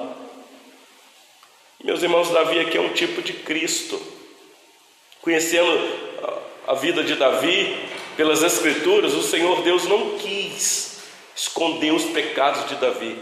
Meus 1.84 2.02
irmãos, 2.02 2.30
Davi 2.30 2.60
aqui 2.60 2.78
é 2.78 2.80
um 2.80 2.88
tipo 2.88 3.20
de 3.20 3.34
Cristo. 3.34 4.00
Conhecendo 5.20 6.06
a 6.66 6.74
vida 6.74 7.04
de 7.04 7.14
Davi, 7.16 7.76
pelas 8.16 8.42
Escrituras, 8.42 9.14
o 9.14 9.22
Senhor 9.22 9.62
Deus 9.62 9.84
não 9.84 10.16
quis 10.18 10.98
esconder 11.34 11.92
os 11.92 12.04
pecados 12.04 12.68
de 12.68 12.76
Davi. 12.76 13.16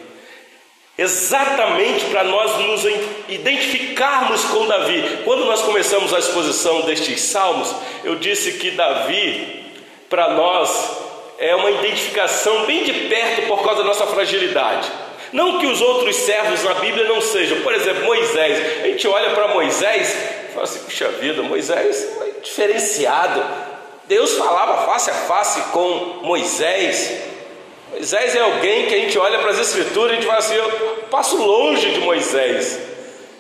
exatamente 0.96 2.04
para 2.06 2.22
nós 2.22 2.56
nos 2.58 2.84
identificarmos 3.28 4.44
com 4.44 4.66
Davi. 4.66 5.22
Quando 5.24 5.44
nós 5.44 5.60
começamos 5.62 6.14
a 6.14 6.18
exposição 6.20 6.82
destes 6.82 7.20
salmos, 7.20 7.74
eu 8.04 8.14
disse 8.16 8.52
que 8.52 8.70
Davi, 8.70 9.72
para 10.08 10.34
nós, 10.34 11.02
é 11.38 11.54
uma 11.56 11.70
identificação 11.70 12.64
bem 12.64 12.84
de 12.84 12.92
perto 13.08 13.48
por 13.48 13.64
causa 13.64 13.82
da 13.82 13.88
nossa 13.88 14.06
fragilidade. 14.06 14.88
Não 15.32 15.58
que 15.58 15.66
os 15.66 15.80
outros 15.80 16.14
servos 16.14 16.62
na 16.62 16.74
Bíblia 16.74 17.08
não 17.08 17.20
sejam, 17.20 17.60
por 17.62 17.74
exemplo, 17.74 18.04
Moisés. 18.04 18.84
A 18.84 18.86
gente 18.86 19.08
olha 19.08 19.30
para 19.30 19.48
Moisés 19.48 20.16
e 20.48 20.52
fala 20.52 20.62
assim: 20.62 20.78
puxa 20.84 21.08
vida, 21.08 21.42
Moisés 21.42 22.06
é 22.20 22.40
diferenciado. 22.40 23.42
Deus 24.06 24.37
falava 24.37 24.84
face 24.87 25.11
a 25.11 25.14
face 25.14 25.61
com 25.73 26.20
Moisés. 26.23 27.23
Moisés 27.90 28.34
é 28.34 28.40
alguém 28.40 28.87
que 28.87 28.94
a 28.94 28.99
gente 28.99 29.18
olha 29.18 29.38
para 29.38 29.50
as 29.50 29.58
Escrituras 29.58 30.11
e 30.11 30.12
a 30.12 30.16
gente 30.16 30.26
fala 30.26 30.38
assim: 30.38 30.54
eu 30.54 31.04
passo 31.11 31.37
longe 31.37 31.90
de 31.90 32.00
Moisés. 32.00 32.78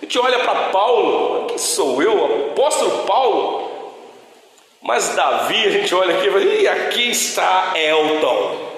A 0.00 0.04
gente 0.04 0.18
olha 0.18 0.38
para 0.40 0.68
Paulo, 0.70 1.46
quem 1.46 1.58
sou 1.58 2.02
eu? 2.02 2.50
Apóstolo 2.52 3.04
Paulo. 3.04 3.72
Mas 4.80 5.08
Davi, 5.10 5.66
a 5.66 5.70
gente 5.70 5.94
olha 5.94 6.16
aqui 6.16 6.28
e 6.28 6.30
fala: 6.30 6.44
e 6.44 6.68
aqui 6.68 7.10
está 7.10 7.72
Elton. 7.74 8.74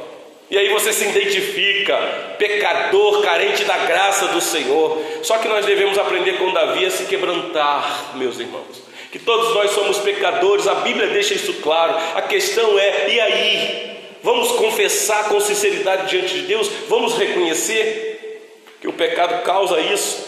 E 0.49 0.57
aí 0.57 0.73
você 0.73 0.93
se 0.93 1.05
identifica, 1.05 1.97
pecador, 2.39 3.21
carente 3.23 3.65
da 3.65 3.79
graça 3.79 4.29
do 4.29 4.41
Senhor. 4.41 4.97
Só 5.23 5.39
que 5.39 5.49
nós 5.49 5.67
devemos 5.67 5.99
aprender 5.99 6.39
com 6.39 6.53
Davi 6.53 6.85
a 6.85 6.91
se 6.91 7.05
quebrantar, 7.07 8.13
meus 8.15 8.39
irmãos. 8.39 8.87
Que 9.17 9.25
todos 9.25 9.55
nós 9.55 9.71
somos 9.71 9.97
pecadores, 10.01 10.69
a 10.69 10.75
Bíblia 10.75 11.07
deixa 11.07 11.33
isso 11.33 11.55
claro. 11.63 11.97
A 12.15 12.21
questão 12.21 12.79
é: 12.79 13.09
e 13.09 13.19
aí? 13.19 13.97
Vamos 14.23 14.53
confessar 14.53 15.31
com 15.31 15.41
sinceridade 15.41 16.11
diante 16.11 16.35
de 16.35 16.43
Deus? 16.43 16.69
Vamos 16.87 17.17
reconhecer 17.17 18.43
que 18.79 18.87
o 18.87 18.93
pecado 18.93 19.43
causa 19.43 19.81
isso? 19.81 20.23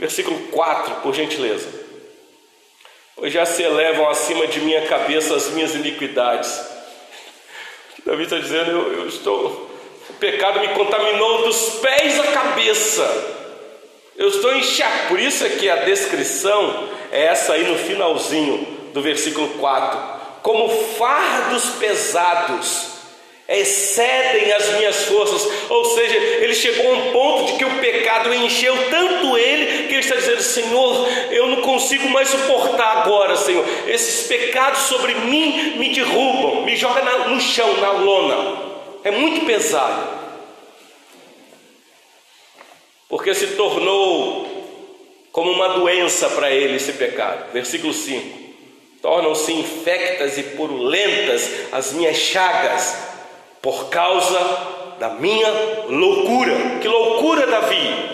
Versículo 0.00 0.36
4, 0.48 0.96
por 0.96 1.14
gentileza. 1.14 1.68
Pois 3.14 3.32
já 3.32 3.46
se 3.46 3.62
elevam 3.62 4.10
acima 4.10 4.48
de 4.48 4.58
minha 4.62 4.84
cabeça 4.88 5.36
as 5.36 5.50
minhas 5.50 5.72
iniquidades. 5.76 6.60
Davi 8.04 8.24
está 8.24 8.38
dizendo: 8.38 8.68
eu, 8.68 8.92
eu 8.94 9.06
estou. 9.06 9.70
O 10.10 10.14
pecado 10.14 10.58
me 10.58 10.68
contaminou 10.70 11.44
dos 11.44 11.76
pés 11.76 12.18
à 12.18 12.24
cabeça. 12.32 13.33
Eu 14.16 14.28
estou 14.28 14.54
enxergado. 14.54 15.08
Por 15.08 15.20
isso 15.20 15.44
é 15.44 15.50
que 15.50 15.68
a 15.68 15.76
descrição 15.84 16.88
é 17.10 17.24
essa 17.26 17.54
aí 17.54 17.64
no 17.64 17.76
finalzinho 17.78 18.66
do 18.92 19.02
versículo 19.02 19.48
4. 19.58 19.98
Como 20.42 20.68
fardos 20.68 21.64
pesados 21.80 22.94
excedem 23.48 24.52
as 24.52 24.74
minhas 24.74 25.04
forças. 25.04 25.48
Ou 25.68 25.84
seja, 25.86 26.16
ele 26.16 26.54
chegou 26.54 26.90
a 26.90 26.94
um 26.94 27.12
ponto 27.12 27.52
de 27.52 27.58
que 27.58 27.64
o 27.64 27.78
pecado 27.78 28.32
encheu 28.34 28.74
tanto 28.90 29.36
ele 29.36 29.88
que 29.88 29.94
ele 29.94 30.00
está 30.00 30.16
dizendo: 30.16 30.42
Senhor, 30.42 31.08
eu 31.30 31.48
não 31.48 31.62
consigo 31.62 32.08
mais 32.08 32.28
suportar 32.28 32.98
agora, 32.98 33.36
Senhor. 33.36 33.64
Esses 33.86 34.26
pecados 34.26 34.82
sobre 34.82 35.14
mim 35.14 35.76
me 35.76 35.92
derrubam, 35.94 36.62
me 36.62 36.76
jogam 36.76 37.30
no 37.30 37.40
chão, 37.40 37.80
na 37.80 37.90
lona. 37.92 38.74
É 39.02 39.10
muito 39.10 39.44
pesado. 39.44 40.23
Porque 43.14 43.32
se 43.32 43.46
tornou 43.54 44.44
como 45.30 45.52
uma 45.52 45.68
doença 45.68 46.28
para 46.30 46.50
ele 46.50 46.74
esse 46.74 46.94
pecado. 46.94 47.52
Versículo 47.52 47.94
5 47.94 48.42
tornam-se 49.00 49.52
infectas 49.52 50.36
e 50.36 50.42
purulentas 50.42 51.48
as 51.70 51.92
minhas 51.92 52.16
chagas, 52.16 52.96
por 53.62 53.88
causa 53.88 54.38
da 54.98 55.10
minha 55.10 55.48
loucura. 55.88 56.80
Que 56.80 56.88
loucura, 56.88 57.46
Davi! 57.46 58.13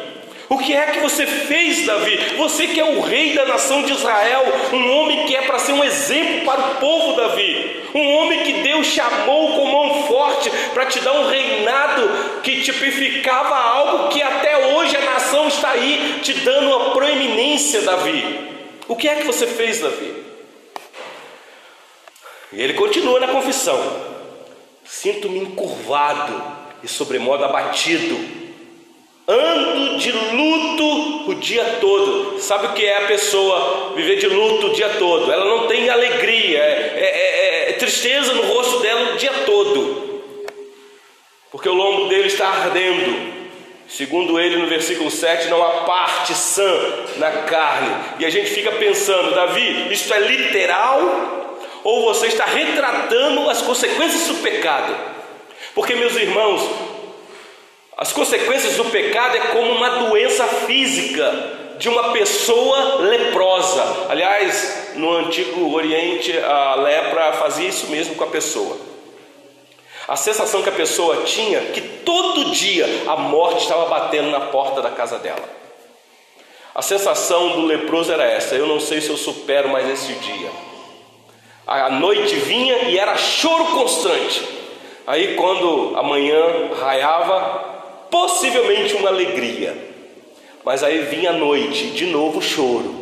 O 0.51 0.59
que 0.59 0.75
é 0.75 0.85
que 0.87 0.99
você 0.99 1.29
fez, 1.29 1.87
Davi? 1.87 2.17
Você 2.37 2.67
que 2.67 2.81
é 2.81 2.85
o 2.85 3.01
rei 3.01 3.35
da 3.35 3.47
nação 3.47 3.85
de 3.85 3.93
Israel, 3.93 4.43
um 4.73 4.97
homem 4.97 5.25
que 5.25 5.37
é 5.37 5.43
para 5.43 5.61
ser 5.61 5.73
um 5.73 5.85
exemplo 5.85 6.45
para 6.45 6.73
o 6.73 6.75
povo, 6.75 7.15
Davi, 7.15 7.85
um 7.95 8.17
homem 8.17 8.43
que 8.43 8.55
Deus 8.55 8.89
chamou 8.89 9.53
com 9.55 9.65
mão 9.71 10.09
forte 10.09 10.51
para 10.75 10.87
te 10.87 10.99
dar 10.99 11.13
um 11.13 11.29
reinado 11.29 12.43
que 12.43 12.63
tipificava 12.63 13.55
algo 13.55 14.09
que 14.09 14.21
até 14.21 14.75
hoje 14.75 14.97
a 14.97 15.13
nação 15.13 15.47
está 15.47 15.71
aí 15.71 16.19
te 16.21 16.33
dando 16.35 16.67
uma 16.67 16.91
proeminência, 16.91 17.83
Davi. 17.83 18.41
O 18.89 18.97
que 18.97 19.07
é 19.07 19.15
que 19.15 19.29
você 19.29 19.47
fez, 19.47 19.79
Davi? 19.79 20.17
E 22.53 22.61
ele 22.61 22.75
continua 22.75 23.21
na 23.21 23.29
confissão: 23.29 23.81
Sinto-me 24.85 25.39
encurvado 25.39 26.43
e 26.83 26.89
sobremodo 26.89 27.45
abatido. 27.45 28.50
Ando 29.33 29.97
de 29.97 30.11
luto 30.11 31.31
o 31.31 31.35
dia 31.37 31.65
todo. 31.81 32.41
Sabe 32.41 32.67
o 32.67 32.73
que 32.73 32.85
é 32.85 33.05
a 33.05 33.07
pessoa 33.07 33.93
viver 33.95 34.17
de 34.17 34.27
luto 34.27 34.67
o 34.67 34.73
dia 34.73 34.89
todo? 34.99 35.31
Ela 35.31 35.45
não 35.45 35.69
tem 35.69 35.89
alegria, 35.89 36.59
é, 36.59 36.93
é, 36.97 37.69
é, 37.69 37.71
é 37.71 37.73
tristeza 37.75 38.35
no 38.35 38.43
rosto 38.43 38.81
dela 38.81 39.13
o 39.13 39.17
dia 39.17 39.33
todo, 39.47 40.23
porque 41.53 41.69
o 41.69 41.75
lombo 41.75 42.09
dele 42.09 42.27
está 42.27 42.49
ardendo. 42.49 43.39
Segundo 43.89 44.39
ele, 44.39 44.57
no 44.57 44.67
versículo 44.67 45.11
7, 45.11 45.49
não 45.49 45.65
há 45.65 45.83
parte 45.83 46.33
sã 46.33 46.81
na 47.17 47.31
carne. 47.31 47.93
E 48.21 48.25
a 48.25 48.31
gente 48.31 48.51
fica 48.51 48.71
pensando, 48.73 49.35
Davi, 49.35 49.93
isso 49.93 50.13
é 50.15 50.19
literal 50.21 51.51
ou 51.83 52.05
você 52.05 52.29
está 52.29 52.45
retratando 52.45 53.49
as 53.49 53.63
consequências 53.63 54.29
do 54.29 54.43
pecado. 54.43 54.97
Porque, 55.75 55.95
meus 55.95 56.15
irmãos, 56.15 56.69
as 58.01 58.13
consequências 58.13 58.75
do 58.77 58.87
pecado 58.87 59.37
é 59.37 59.41
como 59.49 59.71
uma 59.71 59.91
doença 59.91 60.45
física 60.49 61.59
de 61.79 61.89
uma 61.89 62.11
pessoa 62.13 62.97
leprosa. 62.97 64.07
Aliás, 64.09 64.95
no 64.97 65.17
antigo 65.19 65.73
Oriente, 65.73 66.37
a 66.39 66.75
lepra 66.75 67.35
fazia 67.35 67.69
isso 67.69 67.87
mesmo 67.87 68.17
com 68.17 68.25
a 68.25 68.29
pessoa. 68.29 68.77
A 70.09 70.17
sensação 70.17 70.63
que 70.63 70.69
a 70.69 70.73
pessoa 70.73 71.23
tinha 71.23 71.61
que 71.67 71.81
todo 71.81 72.51
dia 72.51 72.87
a 73.07 73.17
morte 73.17 73.63
estava 73.63 73.87
batendo 73.87 74.31
na 74.31 74.41
porta 74.41 74.83
da 74.83 74.91
casa 74.91 75.19
dela. 75.19 75.49
A 76.75 76.83
sensação 76.83 77.51
do 77.51 77.67
leproso 77.67 78.13
era 78.13 78.25
essa: 78.25 78.57
eu 78.57 78.67
não 78.67 78.81
sei 78.81 79.01
se 79.01 79.11
eu 79.11 79.17
supero 79.17 79.69
mais 79.69 79.89
esse 79.89 80.13
dia 80.15 80.51
a 81.71 81.89
noite 81.89 82.35
vinha 82.35 82.89
e 82.89 82.99
era 82.99 83.17
choro 83.17 83.67
constante. 83.67 84.45
Aí, 85.07 85.37
quando 85.37 85.97
a 85.97 86.03
manhã 86.03 86.43
raiava, 86.81 87.70
possivelmente 88.11 88.95
uma 88.95 89.09
alegria, 89.09 89.77
mas 90.65 90.83
aí 90.83 90.99
vinha 91.03 91.31
a 91.31 91.35
noite, 91.35 91.87
de 91.89 92.07
novo 92.07 92.43
choro. 92.43 93.01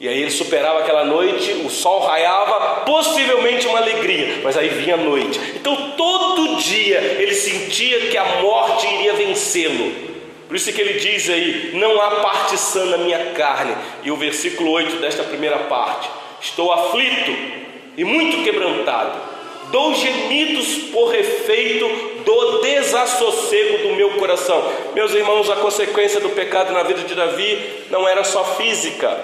E 0.00 0.08
aí 0.08 0.20
ele 0.20 0.32
superava 0.32 0.80
aquela 0.80 1.04
noite, 1.04 1.52
o 1.64 1.70
sol 1.70 2.00
raiava, 2.00 2.80
possivelmente 2.80 3.68
uma 3.68 3.78
alegria, 3.78 4.40
mas 4.42 4.56
aí 4.56 4.68
vinha 4.68 4.94
a 4.94 4.98
noite. 4.98 5.38
Então 5.54 5.92
todo 5.96 6.56
dia 6.56 6.98
ele 7.20 7.34
sentia 7.34 8.08
que 8.08 8.16
a 8.16 8.40
morte 8.42 8.86
iria 8.94 9.12
vencê-lo. 9.12 9.92
Por 10.48 10.56
isso 10.56 10.72
que 10.72 10.80
ele 10.80 10.98
diz 10.98 11.30
aí: 11.30 11.70
não 11.74 12.00
há 12.02 12.16
parte 12.16 12.58
sã 12.58 12.84
na 12.86 12.98
minha 12.98 13.32
carne. 13.32 13.76
E 14.02 14.10
o 14.10 14.16
versículo 14.16 14.72
8 14.72 14.96
desta 14.96 15.22
primeira 15.22 15.60
parte: 15.60 16.10
estou 16.40 16.72
aflito 16.72 17.32
e 17.96 18.04
muito 18.04 18.42
quebrantado. 18.42 19.18
Dou 19.70 19.94
gemidos 19.94 20.90
por 20.92 21.14
efeito 21.14 21.88
do 22.24 22.60
desassossego 22.60 23.88
do 23.88 23.94
meu 23.94 24.16
coração. 24.16 24.62
Meus 24.94 25.12
irmãos, 25.12 25.50
a 25.50 25.56
consequência 25.56 26.20
do 26.20 26.30
pecado 26.30 26.72
na 26.72 26.82
vida 26.82 27.02
de 27.02 27.14
Davi 27.14 27.86
não 27.90 28.08
era 28.08 28.24
só 28.24 28.44
física, 28.56 29.18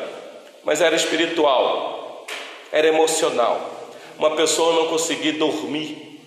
mas 0.64 0.80
era 0.80 0.96
espiritual, 0.96 2.26
era 2.70 2.86
emocional. 2.86 3.70
Uma 4.18 4.34
pessoa 4.36 4.74
não 4.74 4.88
conseguir 4.88 5.32
dormir, 5.32 6.20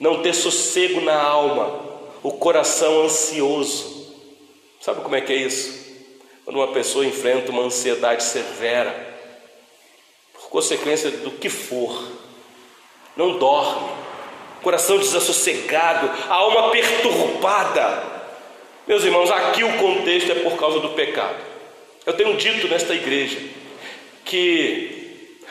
não 0.00 0.22
ter 0.22 0.34
sossego 0.34 1.00
na 1.00 1.20
alma, 1.20 1.80
o 2.22 2.32
coração 2.32 3.02
ansioso. 3.02 4.14
Sabe 4.80 5.00
como 5.02 5.14
é 5.14 5.20
que 5.20 5.32
é 5.32 5.36
isso? 5.36 5.82
Quando 6.44 6.56
uma 6.56 6.68
pessoa 6.68 7.06
enfrenta 7.06 7.52
uma 7.52 7.62
ansiedade 7.62 8.24
severa, 8.24 9.12
consequência 10.52 11.10
do 11.10 11.30
que 11.30 11.48
for. 11.48 12.06
Não 13.16 13.38
dorme, 13.38 13.90
coração 14.62 14.98
desassossegado, 14.98 16.10
alma 16.28 16.70
perturbada. 16.70 18.02
Meus 18.86 19.04
irmãos, 19.04 19.30
aqui 19.30 19.62
o 19.62 19.76
contexto 19.78 20.32
é 20.32 20.36
por 20.36 20.56
causa 20.56 20.80
do 20.80 20.90
pecado. 20.90 21.36
Eu 22.04 22.14
tenho 22.14 22.36
dito 22.36 22.66
nesta 22.68 22.94
igreja 22.94 23.38
que 24.24 25.02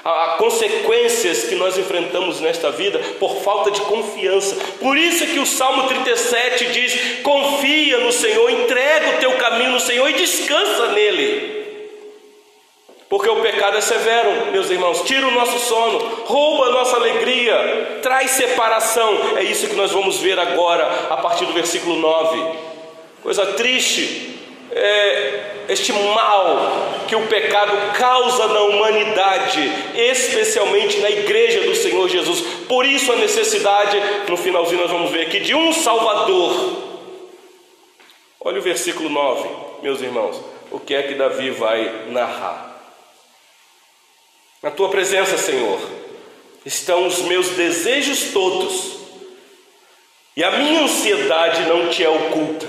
há 0.04 0.36
consequências 0.38 1.45
que 1.45 1.56
nós 1.56 1.78
enfrentamos 1.78 2.41
nesta 2.41 2.71
vida 2.71 3.00
por 3.19 3.41
falta 3.41 3.71
de 3.71 3.82
confiança. 3.82 4.56
Por 4.80 4.97
isso 4.97 5.26
que 5.28 5.39
o 5.39 5.45
Salmo 5.45 5.88
37 5.88 6.65
diz: 6.67 7.21
confia 7.24 8.00
no 8.00 8.12
Senhor, 8.12 8.50
entrega 8.50 9.15
o 9.15 9.19
teu 9.19 9.32
caminho 9.38 9.71
no 9.71 9.80
Senhor 9.80 10.10
e 10.10 10.13
descansa 10.13 10.88
nele. 10.88 11.61
Porque 13.12 13.30
o 13.30 13.41
pecado 13.41 13.76
é 13.76 13.82
severo, 13.82 14.54
meus 14.54 14.69
irmãos, 14.69 15.02
tira 15.02 15.28
o 15.28 15.32
nosso 15.32 15.60
sono, 15.60 15.97
rouba 16.24 16.67
a 16.67 16.71
nossa 16.71 16.95
alegria, 16.95 18.00
traz 18.02 18.32
separação. 18.32 19.36
É 19.36 19.43
isso 19.43 19.67
que 19.67 19.76
nós 19.76 19.91
vamos 19.91 20.19
ver 20.19 20.39
agora, 20.39 21.08
a 21.10 21.17
partir 21.17 21.45
do 21.45 21.52
versículo 21.52 21.97
9. 21.97 22.58
Coisa 23.21 23.47
triste 23.47 24.39
é 24.71 25.41
este 25.67 25.91
mal 25.91 27.04
que 27.06 27.13
o 27.13 27.28
pecado 27.28 27.74
causa 27.97 28.47
na 28.47 28.62
humanidade, 28.62 29.60
especialmente 29.93 31.02
na 31.02 31.10
igreja 31.10 31.63
do 31.63 31.76
Senhor 31.76 32.08
Jesus. 32.08 32.39
Por 32.65 32.86
isso 32.86 33.12
a 33.12 33.17
necessidade, 33.17 34.02
no 34.30 34.38
finalzinho 34.38 34.84
nós 34.84 34.89
vamos 34.89 35.12
ver 35.12 35.24
aqui, 35.24 35.41
de 35.41 35.54
um 35.54 35.74
Salvador. 35.74 36.54
Olha 38.39 38.60
o 38.60 38.63
versículo 38.63 39.10
9, 39.10 39.50
meus 39.84 40.02
irmãos, 40.02 40.39
o 40.71 40.80
que 40.80 40.95
é 40.95 41.04
que 41.04 41.15
Davi 41.15 41.50
vai 41.50 42.06
narrar? 42.08 42.71
Na 44.62 44.69
tua 44.69 44.89
presença, 44.89 45.38
Senhor, 45.38 45.80
estão 46.63 47.08
os 47.08 47.24
meus 47.24 47.50
desejos 47.50 48.32
todos, 48.32 48.97
e 50.38 50.43
a 50.43 50.52
minha 50.52 50.82
ansiedade 50.82 51.63
não 51.63 51.89
te 51.89 52.04
é 52.04 52.10
oculta. 52.10 52.67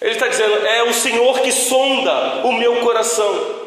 Ele 0.00 0.12
está 0.12 0.28
dizendo: 0.28 0.66
é 0.66 0.84
o 0.84 0.92
Senhor 0.92 1.40
que 1.40 1.50
sonda 1.50 2.42
o 2.44 2.52
meu 2.52 2.76
coração. 2.76 3.62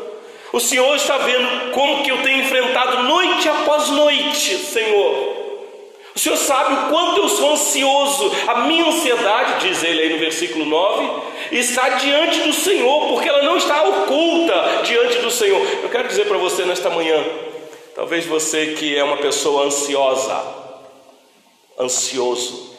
O 0.54 0.60
Senhor 0.60 0.96
está 0.96 1.18
vendo 1.18 1.72
como 1.72 2.02
que 2.02 2.12
eu 2.12 2.22
tenho 2.24 2.42
enfrentado 2.42 3.04
noite 3.04 3.50
após 3.50 3.90
noite, 3.90 4.58
Senhor. 4.58 5.36
O 6.16 6.20
Senhor 6.20 6.38
sabe 6.38 6.74
o 6.74 6.90
quanto 6.90 7.20
eu 7.20 7.28
sou 7.28 7.52
ansioso. 7.52 8.32
A 8.48 8.62
minha 8.62 8.86
ansiedade, 8.86 9.68
diz 9.68 9.84
ele 9.84 10.02
aí 10.02 10.14
no 10.14 10.20
versículo 10.20 10.66
9, 10.66 11.22
está 11.52 11.90
diante 11.90 12.42
do 12.42 12.54
Senhor, 12.54 13.08
porque 13.10 13.30
ela 13.30 13.44
não 13.44 13.58
está 13.58 13.84
oculta 13.84 14.82
diante 14.84 15.20
do 15.20 15.32
Senhor. 15.32 15.62
Eu 15.84 15.90
quero 15.90 16.08
dizer 16.08 16.28
para 16.28 16.38
você 16.38 16.66
nesta 16.66 16.90
manhã, 16.90 17.24
talvez 17.96 18.26
você 18.26 18.74
que 18.74 18.96
é 18.96 19.04
uma 19.04 19.18
pessoa 19.18 19.66
ansiosa, 19.66 20.44
ansioso, 21.80 22.76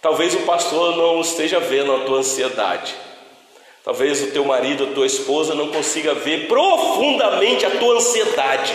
talvez 0.00 0.34
o 0.34 0.40
pastor 0.40 0.96
não 0.96 1.20
esteja 1.20 1.60
vendo 1.60 1.94
a 1.94 2.00
tua 2.00 2.18
ansiedade. 2.18 2.94
Talvez 3.84 4.20
o 4.20 4.32
teu 4.32 4.44
marido, 4.44 4.84
a 4.84 4.94
tua 4.94 5.06
esposa 5.06 5.54
não 5.54 5.68
consiga 5.68 6.12
ver 6.12 6.48
profundamente 6.48 7.64
a 7.64 7.70
tua 7.70 7.94
ansiedade, 7.94 8.74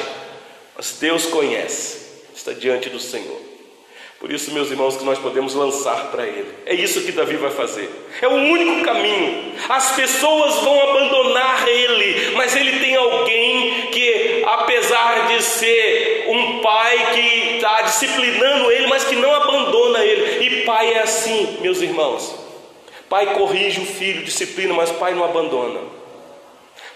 mas 0.73 0.97
Deus 0.99 1.25
conhece 1.25 2.01
está 2.41 2.53
diante 2.53 2.89
do 2.89 2.99
Senhor. 2.99 3.50
Por 4.21 4.31
isso, 4.31 4.53
meus 4.53 4.69
irmãos, 4.69 4.95
que 4.95 5.03
nós 5.03 5.17
podemos 5.17 5.55
lançar 5.55 6.11
para 6.11 6.27
Ele. 6.27 6.45
É 6.67 6.75
isso 6.75 7.01
que 7.01 7.11
Davi 7.11 7.37
vai 7.37 7.49
fazer. 7.49 7.89
É 8.21 8.27
o 8.27 8.35
único 8.35 8.85
caminho. 8.85 9.51
As 9.67 9.95
pessoas 9.95 10.57
vão 10.59 10.79
abandonar 10.79 11.67
Ele, 11.67 12.35
mas 12.35 12.55
Ele 12.55 12.79
tem 12.79 12.95
alguém 12.95 13.87
que, 13.87 14.43
apesar 14.45 15.27
de 15.27 15.41
ser 15.41 16.25
um 16.29 16.59
pai 16.59 17.13
que 17.13 17.55
está 17.55 17.81
disciplinando 17.81 18.71
Ele, 18.71 18.85
mas 18.85 19.05
que 19.05 19.15
não 19.15 19.33
abandona 19.33 20.05
Ele. 20.05 20.45
E 20.45 20.65
pai 20.65 20.93
é 20.93 20.99
assim, 20.99 21.57
meus 21.59 21.81
irmãos. 21.81 22.35
Pai 23.09 23.33
corrige 23.33 23.81
o 23.81 23.85
filho, 23.85 24.23
disciplina, 24.23 24.71
mas 24.75 24.91
pai 24.91 25.15
não 25.15 25.25
abandona. 25.25 25.79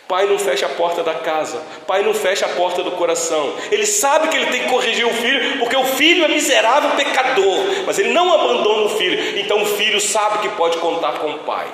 Pai 0.07 0.27
não 0.27 0.37
fecha 0.37 0.67
a 0.67 0.69
porta 0.69 1.01
da 1.01 1.15
casa, 1.15 1.59
pai 1.87 2.03
não 2.03 2.13
fecha 2.13 2.45
a 2.45 2.49
porta 2.49 2.83
do 2.83 2.91
coração. 2.91 3.55
Ele 3.71 3.87
sabe 3.87 4.27
que 4.27 4.37
ele 4.37 4.51
tem 4.51 4.61
que 4.61 4.69
corrigir 4.69 5.05
o 5.05 5.13
filho, 5.13 5.57
porque 5.57 5.75
o 5.75 5.83
filho 5.83 6.23
é 6.23 6.27
miserável 6.27 6.91
pecador, 6.91 7.57
mas 7.87 7.97
ele 7.97 8.09
não 8.09 8.31
abandona 8.31 8.83
o 8.83 8.89
filho. 8.89 9.39
Então 9.39 9.63
o 9.63 9.65
filho 9.65 9.99
sabe 9.99 10.39
que 10.39 10.55
pode 10.55 10.77
contar 10.77 11.13
com 11.13 11.31
o 11.31 11.39
pai. 11.39 11.65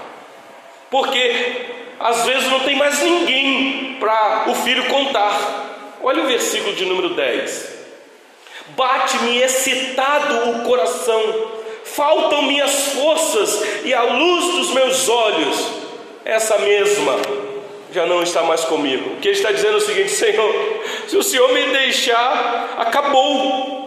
Porque 0.90 1.66
às 2.00 2.26
vezes 2.26 2.50
não 2.50 2.62
tem 2.62 2.78
mais 2.78 3.02
ninguém 3.02 3.98
para 4.00 4.46
o 4.48 4.56
filho 4.56 4.86
contar. 4.86 5.98
Olha 6.02 6.24
o 6.24 6.28
versículo 6.28 6.74
de 6.74 6.86
número 6.86 7.10
10. 7.14 7.82
Bate-me 8.78 9.40
excitado 9.40 10.52
o 10.52 10.64
coração, 10.64 11.52
faltam 11.84 12.44
minhas 12.44 12.94
forças 12.94 13.62
e 13.84 13.94
a 13.94 14.04
luz 14.04 14.56
dos 14.56 14.74
meus 14.74 15.10
olhos, 15.10 15.68
essa 16.24 16.58
mesma 16.60 17.51
já 17.92 18.06
não 18.06 18.24
está 18.24 18.44
mais 18.44 18.64
comigo. 18.64 19.14
O 19.14 19.18
que 19.18 19.28
ele 19.28 19.38
está 19.38 19.52
dizendo 19.52 19.74
é 19.74 19.78
o 19.78 19.82
seguinte: 19.82 20.12
Senhor, 20.12 20.84
se 21.08 21.18
o 21.18 21.24
Senhor 21.24 21.52
me 21.54 21.64
deixar, 21.64 22.76
acabou. 22.78 23.82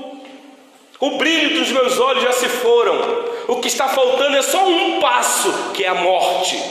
O 1.01 1.19
brilho 1.19 1.59
dos 1.59 1.71
meus 1.71 1.99
olhos 1.99 2.23
já 2.23 2.33
se 2.33 2.49
foram. 2.49 3.25
O 3.49 3.61
que 3.61 3.69
está 3.69 3.89
faltando 3.89 4.37
é 4.37 4.43
só 4.43 4.67
um 4.67 5.01
passo, 5.01 5.73
que 5.75 5.85
é 5.85 5.89
a 5.89 5.95
morte. 5.95 6.63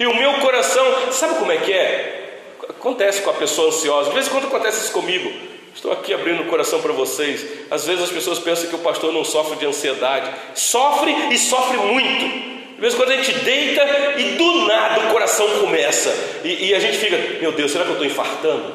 E 0.00 0.06
o 0.06 0.14
meu 0.14 0.34
coração, 0.34 0.84
sabe 1.12 1.38
como 1.38 1.52
é 1.52 1.58
que 1.58 1.72
é? 1.72 2.40
Acontece 2.68 3.22
com 3.22 3.30
a 3.30 3.34
pessoa 3.34 3.68
ansiosa. 3.68 4.08
De 4.08 4.14
vez 4.14 4.26
em 4.26 4.30
quando 4.30 4.46
acontece 4.46 4.84
isso 4.84 4.92
comigo. 4.92 5.30
Estou 5.74 5.92
aqui 5.92 6.12
abrindo 6.12 6.42
o 6.42 6.46
coração 6.46 6.80
para 6.80 6.92
vocês. 6.92 7.46
Às 7.70 7.86
vezes 7.86 8.02
as 8.02 8.10
pessoas 8.10 8.38
pensam 8.38 8.68
que 8.68 8.74
o 8.74 8.80
pastor 8.80 9.12
não 9.12 9.24
sofre 9.24 9.56
de 9.56 9.66
ansiedade. 9.66 10.32
Sofre 10.54 11.12
e 11.30 11.38
sofre 11.38 11.76
muito. 11.76 12.57
De 12.78 12.82
vez 12.82 12.94
em 12.94 12.96
quando 12.96 13.10
a 13.10 13.16
gente 13.16 13.32
deita 13.40 13.82
e 14.20 14.36
do 14.36 14.66
nada 14.68 15.08
o 15.08 15.10
coração 15.10 15.58
começa. 15.58 16.14
E, 16.44 16.68
e 16.68 16.74
a 16.76 16.78
gente 16.78 16.96
fica, 16.96 17.40
meu 17.40 17.50
Deus, 17.50 17.72
será 17.72 17.82
que 17.82 17.90
eu 17.90 17.94
estou 17.94 18.06
infartando? 18.06 18.72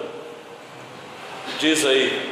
Diz 1.58 1.86
aí, 1.86 2.30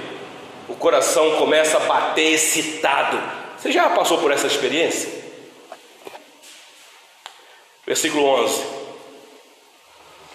o 0.67 0.75
coração 0.75 1.37
começa 1.37 1.77
a 1.77 1.79
bater 1.79 2.33
excitado. 2.33 3.17
Você 3.57 3.71
já 3.71 3.89
passou 3.91 4.17
por 4.17 4.33
essa 4.33 4.47
experiência? 4.47 5.09
Versículo 7.87 8.25
11: 8.25 8.63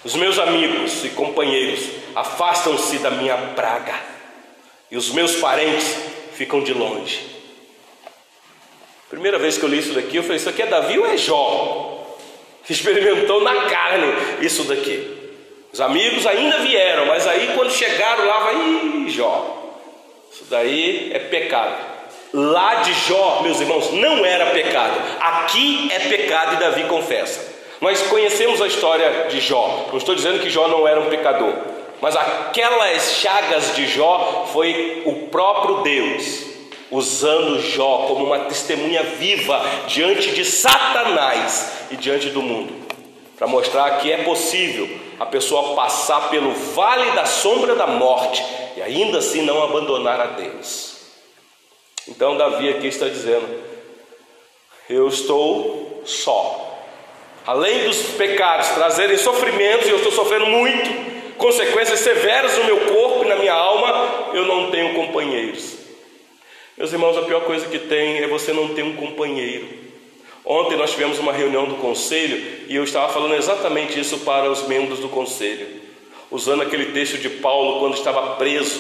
Os 0.05 0.15
meus 0.15 0.39
amigos 0.39 1.05
e 1.05 1.11
companheiros 1.11 1.87
afastam-se 2.15 2.97
da 3.01 3.11
minha 3.11 3.37
praga, 3.55 3.93
e 4.91 4.97
os 4.97 5.11
meus 5.11 5.37
parentes 5.37 5.99
ficam 6.33 6.63
de 6.63 6.73
longe. 6.73 7.37
Primeira 9.09 9.39
vez 9.39 9.57
que 9.57 9.65
eu 9.65 9.69
li 9.69 9.79
isso 9.79 9.95
daqui, 9.95 10.17
eu 10.17 10.23
falei: 10.23 10.37
Isso 10.37 10.49
aqui 10.49 10.63
é 10.63 10.67
Davi 10.67 10.99
ou 10.99 11.07
é 11.07 11.17
Jó? 11.17 12.05
Experimentou 12.69 13.41
na 13.43 13.67
carne 13.67 14.13
isso 14.41 14.65
daqui. 14.65 15.15
Os 15.73 15.81
amigos 15.81 16.27
ainda 16.27 16.59
vieram, 16.59 17.07
mas 17.07 17.27
aí 17.27 17.53
quando 17.55 17.71
chegaram 17.71 18.27
lá, 18.27 18.41
vai, 18.41 19.09
Jó. 19.09 19.75
Isso 20.33 20.45
daí 20.51 21.13
é 21.15 21.19
pecado. 21.19 21.77
Lá 22.33 22.77
de 22.77 22.93
Jó, 22.93 23.41
meus 23.43 23.61
irmãos, 23.61 23.93
não 23.93 24.25
era 24.25 24.47
pecado. 24.47 25.01
Aqui 25.21 25.89
é 25.93 26.01
pecado 26.01 26.55
e 26.55 26.57
Davi 26.57 26.85
confessa. 26.85 27.55
Nós 27.81 28.03
conhecemos 28.03 28.61
a 28.61 28.67
história 28.67 29.27
de 29.29 29.39
Jó. 29.39 29.87
Não 29.91 29.99
estou 29.99 30.15
dizendo 30.15 30.41
que 30.41 30.51
Jó 30.51 30.67
não 30.67 30.89
era 30.89 31.01
um 31.01 31.09
pecador, 31.09 31.55
mas 32.01 32.17
aquelas 32.17 33.13
chagas 33.21 33.77
de 33.77 33.87
Jó 33.87 34.49
foi 34.53 35.03
o 35.05 35.29
próprio 35.29 35.83
Deus 35.83 36.56
usando 36.91 37.61
Jó 37.61 38.07
como 38.09 38.25
uma 38.25 38.41
testemunha 38.41 39.03
viva 39.03 39.65
diante 39.89 40.33
de 40.33 40.45
Satanás 40.45 41.87
e 41.91 41.97
diante 41.97 42.31
do 42.31 42.43
mundo, 42.43 42.73
para 43.37 43.47
mostrar 43.47 43.99
que 43.99 44.13
é 44.13 44.19
possível 44.19 44.89
a 45.19 45.27
pessoa 45.27 45.75
passar 45.75 46.29
pelo 46.31 46.53
vale 46.53 47.11
da 47.13 47.25
sombra 47.25 47.75
da 47.75 47.87
morte 47.87 48.45
e 48.77 48.83
ainda 48.83 49.19
assim 49.19 49.43
não 49.43 49.63
abandonar 49.63 50.21
a 50.21 50.27
Deus. 50.27 50.97
Então, 52.09 52.37
Davi 52.37 52.69
aqui 52.69 52.87
está 52.87 53.09
dizendo: 53.09 53.49
Eu 54.89 55.09
estou 55.09 56.03
só. 56.05 56.63
Além 57.47 57.85
dos 57.85 57.99
pecados 58.17 58.69
trazerem 58.71 59.17
sofrimentos, 59.17 59.87
e 59.87 59.91
eu 59.91 59.97
estou 59.99 60.13
sofrendo 60.13 60.47
muito, 60.47 61.37
consequências 61.37 62.01
severas 62.01 62.59
no 62.59 62.65
meu 62.65 62.81
corpo 62.93 63.25
e 63.25 63.29
na 63.29 63.37
minha 63.37 63.55
alma, 63.55 64.31
eu 64.35 64.45
não 64.47 64.71
tenho 64.71 64.95
companheiros. 64.95 65.86
Meus 66.77 66.93
irmãos, 66.93 67.17
a 67.17 67.23
pior 67.23 67.41
coisa 67.45 67.67
que 67.69 67.79
tem 67.79 68.19
é 68.19 68.29
você 68.29 68.53
não 68.53 68.75
ter 68.75 68.83
um 68.83 68.97
companheiro. 68.97 69.67
Ontem 70.45 70.77
nós 70.77 70.91
tivemos 70.91 71.19
uma 71.19 71.33
reunião 71.33 71.65
do 71.65 71.77
conselho 71.77 72.67
e 72.69 72.77
eu 72.77 72.85
estava 72.85 73.11
falando 73.11 73.35
exatamente 73.35 73.99
isso 73.99 74.19
para 74.19 74.51
os 74.51 74.69
membros 74.69 74.99
do 74.99 75.09
conselho, 75.09 75.67
usando 76.31 76.63
aquele 76.63 76.93
texto 76.93 77.17
de 77.17 77.31
Paulo 77.31 77.81
quando 77.81 77.95
estava 77.95 78.37
preso. 78.37 78.79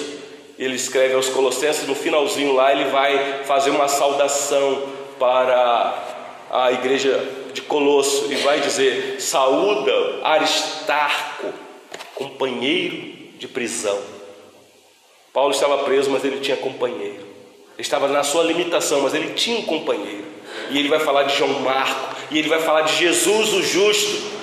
Ele 0.59 0.75
escreve 0.77 1.15
aos 1.15 1.31
Colossenses, 1.31 1.89
no 1.89 1.95
finalzinho 1.95 2.55
lá, 2.55 2.71
ele 2.71 2.91
vai 2.91 3.45
fazer 3.45 3.71
uma 3.71 3.89
saudação 3.89 4.93
para 5.19 6.27
a 6.51 6.73
igreja 6.73 7.27
de 7.55 7.63
Colosso 7.63 8.31
e 8.31 8.35
vai 8.37 8.61
dizer: 8.61 9.23
Saúda 9.23 10.21
Aristarco, 10.23 11.51
companheiro 12.15 13.15
de 13.39 13.49
prisão. 13.49 13.99
Paulo 15.33 15.53
estava 15.53 15.79
preso, 15.79 16.11
mas 16.11 16.23
ele 16.25 16.41
tinha 16.41 16.59
companheiro. 16.59 17.26
Estava 17.79 18.09
na 18.09 18.23
sua 18.23 18.43
limitação, 18.45 19.03
mas 19.03 19.15
ele 19.15 19.35
tinha 19.35 19.59
um 19.59 19.63
companheiro. 19.63 20.25
E 20.71 20.79
ele 20.79 20.89
vai 20.89 20.99
falar 20.99 21.25
de 21.25 21.37
João 21.37 21.61
Marco, 21.61 22.17
e 22.31 22.39
ele 22.39 22.49
vai 22.49 22.61
falar 22.61 22.83
de 22.83 22.97
Jesus 22.97 23.53
o 23.53 23.63
justo. 23.63 24.37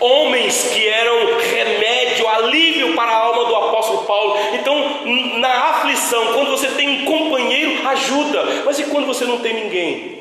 Homens 0.00 0.70
que 0.72 0.88
eram 0.88 1.38
remédio, 1.38 2.26
alívio 2.26 2.94
para 2.94 3.10
a 3.10 3.16
alma 3.16 3.44
do 3.44 3.54
apóstolo 3.54 4.04
Paulo. 4.04 4.34
Então, 4.54 5.04
na 5.38 5.52
aflição, 5.70 6.32
quando 6.32 6.50
você 6.50 6.68
tem 6.68 6.88
um 6.88 7.04
companheiro, 7.04 7.86
ajuda. 7.86 8.44
Mas 8.64 8.78
e 8.78 8.84
quando 8.84 9.06
você 9.06 9.26
não 9.26 9.40
tem 9.40 9.52
ninguém? 9.52 10.20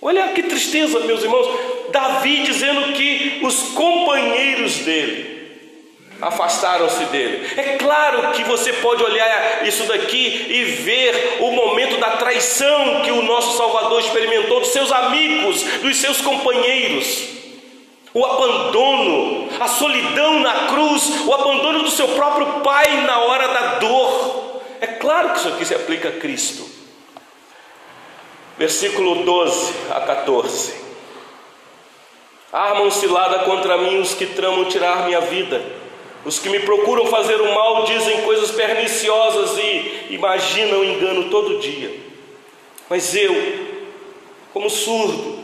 Olha 0.00 0.28
que 0.28 0.42
tristeza, 0.44 0.98
meus 1.00 1.22
irmãos. 1.22 1.46
Davi 1.92 2.42
dizendo 2.42 2.94
que 2.94 3.40
os 3.42 3.74
companheiros 3.74 4.78
dele 4.78 5.41
afastaram-se 6.22 7.04
dele. 7.06 7.52
É 7.56 7.76
claro 7.76 8.30
que 8.30 8.44
você 8.44 8.72
pode 8.74 9.02
olhar 9.02 9.66
isso 9.66 9.84
daqui 9.86 10.46
e 10.48 10.64
ver 10.64 11.38
o 11.40 11.50
momento 11.50 11.98
da 11.98 12.12
traição 12.12 13.02
que 13.02 13.10
o 13.10 13.22
nosso 13.22 13.56
Salvador 13.56 13.98
experimentou 13.98 14.60
dos 14.60 14.68
seus 14.68 14.92
amigos, 14.92 15.62
dos 15.82 15.96
seus 15.96 16.20
companheiros. 16.20 17.28
O 18.14 18.24
abandono, 18.24 19.48
a 19.58 19.66
solidão 19.66 20.38
na 20.40 20.66
cruz, 20.68 21.26
o 21.26 21.34
abandono 21.34 21.82
do 21.82 21.90
seu 21.90 22.06
próprio 22.08 22.60
pai 22.60 23.02
na 23.02 23.18
hora 23.18 23.48
da 23.48 23.78
dor. 23.78 24.62
É 24.80 24.86
claro 24.86 25.30
que 25.30 25.38
isso 25.38 25.48
aqui 25.48 25.64
se 25.64 25.74
aplica 25.74 26.08
a 26.08 26.12
Cristo. 26.12 26.70
Versículo 28.56 29.24
12 29.24 29.74
a 29.90 30.00
14. 30.02 30.82
Armam 32.52 32.90
cilada 32.90 33.40
contra 33.40 33.78
mim 33.78 33.98
os 33.98 34.14
que 34.14 34.26
tramam 34.26 34.66
tirar 34.66 35.06
minha 35.06 35.22
vida 35.22 35.81
os 36.24 36.38
que 36.38 36.48
me 36.48 36.60
procuram 36.60 37.06
fazer 37.06 37.40
o 37.40 37.54
mal 37.54 37.84
dizem 37.84 38.22
coisas 38.22 38.50
perniciosas 38.52 39.58
e 39.58 40.06
imaginam 40.10 40.84
engano 40.84 41.28
todo 41.30 41.58
dia. 41.58 41.94
Mas 42.88 43.14
eu, 43.16 43.34
como 44.52 44.70
surdo, 44.70 45.42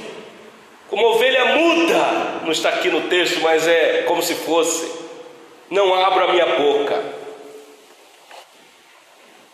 como 0.88 1.06
ovelha 1.06 1.56
muda, 1.56 2.40
não 2.44 2.52
está 2.52 2.68
aqui 2.70 2.88
no 2.88 3.08
texto, 3.08 3.40
mas 3.40 3.66
é 3.66 4.02
como 4.02 4.22
se 4.22 4.34
fosse, 4.34 4.90
não 5.68 5.94
abro 5.94 6.24
a 6.24 6.32
minha 6.32 6.46
boca, 6.56 7.02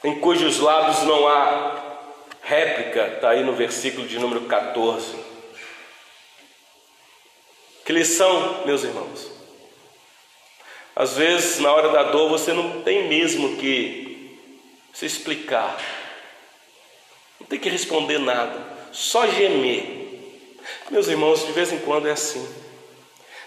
em 0.04 0.20
cujos 0.20 0.58
lábios 0.58 1.02
não 1.04 1.26
há 1.26 1.82
réplica, 2.42 3.14
está 3.14 3.30
aí 3.30 3.42
no 3.42 3.54
versículo 3.54 4.06
de 4.06 4.18
número 4.18 4.42
14. 4.42 5.16
Que 7.84 7.92
lição, 7.92 8.62
meus 8.66 8.84
irmãos? 8.84 9.33
Às 10.96 11.16
vezes, 11.16 11.58
na 11.58 11.72
hora 11.72 11.88
da 11.88 12.04
dor, 12.04 12.28
você 12.28 12.52
não 12.52 12.82
tem 12.82 13.08
mesmo 13.08 13.56
que 13.56 14.38
se 14.92 15.06
explicar, 15.06 15.76
não 17.40 17.46
tem 17.46 17.58
que 17.58 17.68
responder 17.68 18.18
nada, 18.18 18.60
só 18.92 19.26
gemer. 19.26 20.04
Meus 20.90 21.08
irmãos, 21.08 21.44
de 21.44 21.52
vez 21.52 21.72
em 21.72 21.78
quando 21.78 22.06
é 22.06 22.12
assim. 22.12 22.46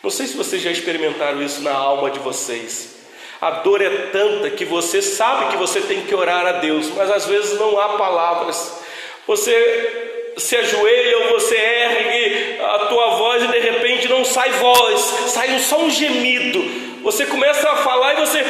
Não 0.03 0.10
sei 0.10 0.27
se 0.27 0.36
vocês 0.36 0.62
já 0.62 0.71
experimentaram 0.71 1.41
isso 1.41 1.62
na 1.62 1.73
alma 1.73 2.12
de 2.12 2.19
vocês. 2.19 2.97
A 3.39 3.51
dor 3.51 3.81
é 3.81 4.07
tanta 4.07 4.49
que 4.49 4.65
você 4.65 5.01
sabe 5.01 5.51
que 5.51 5.57
você 5.57 5.81
tem 5.81 6.05
que 6.05 6.13
orar 6.13 6.45
a 6.45 6.53
Deus, 6.53 6.89
mas 6.95 7.10
às 7.10 7.25
vezes 7.25 7.57
não 7.57 7.79
há 7.79 7.97
palavras. 7.97 8.79
Você 9.25 10.16
se 10.38 10.56
ajoelha 10.56 11.17
ou 11.19 11.39
você 11.39 11.56
ergue 11.56 12.62
a 12.62 12.80
tua 12.86 13.15
voz 13.17 13.43
e 13.43 13.47
de 13.47 13.60
repente 13.60 14.08
não 14.08 14.23
sai 14.23 14.52
voz, 14.52 15.02
sai 15.28 15.60
só 15.60 15.80
um 15.80 15.89
gemido. 15.89 16.63
Você 17.04 17.26
começa 17.26 17.69
a 17.69 17.78
falar 17.78 18.13
e 18.13 18.26
você, 18.26 18.45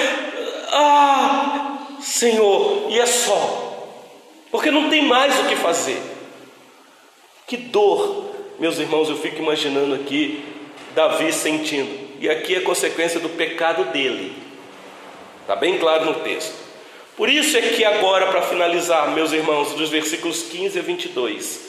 ah, 0.71 1.77
Senhor, 2.01 2.87
e 2.89 2.99
é 2.99 3.05
só, 3.05 3.87
porque 4.51 4.71
não 4.71 4.89
tem 4.89 5.03
mais 5.03 5.39
o 5.39 5.45
que 5.45 5.55
fazer. 5.55 6.01
Que 7.45 7.55
dor, 7.55 8.31
meus 8.59 8.77
irmãos, 8.77 9.09
eu 9.09 9.17
fico 9.17 9.41
imaginando 9.41 9.95
aqui 9.95 10.43
Davi 10.93 11.31
sentindo, 11.31 12.07
e 12.19 12.29
aqui 12.29 12.55
é 12.55 12.59
consequência 12.59 13.19
do 13.19 13.29
pecado 13.29 13.85
dele, 13.85 14.35
está 15.41 15.55
bem 15.55 15.77
claro 15.77 16.05
no 16.05 16.15
texto. 16.15 16.67
Por 17.15 17.29
isso 17.29 17.57
é 17.57 17.61
que 17.61 17.83
agora, 17.83 18.27
para 18.27 18.43
finalizar, 18.43 19.11
meus 19.11 19.31
irmãos, 19.31 19.73
dos 19.73 19.89
versículos 19.89 20.43
15 20.43 20.77
a 20.77 20.81
22, 20.81 21.66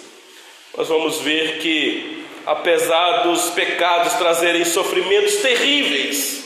nós 0.79 0.87
vamos 0.87 1.19
ver 1.19 1.59
que, 1.59 2.25
apesar 2.47 3.25
dos 3.25 3.51
pecados 3.51 4.13
trazerem 4.13 4.65
sofrimentos 4.65 5.35
terríveis, 5.39 6.45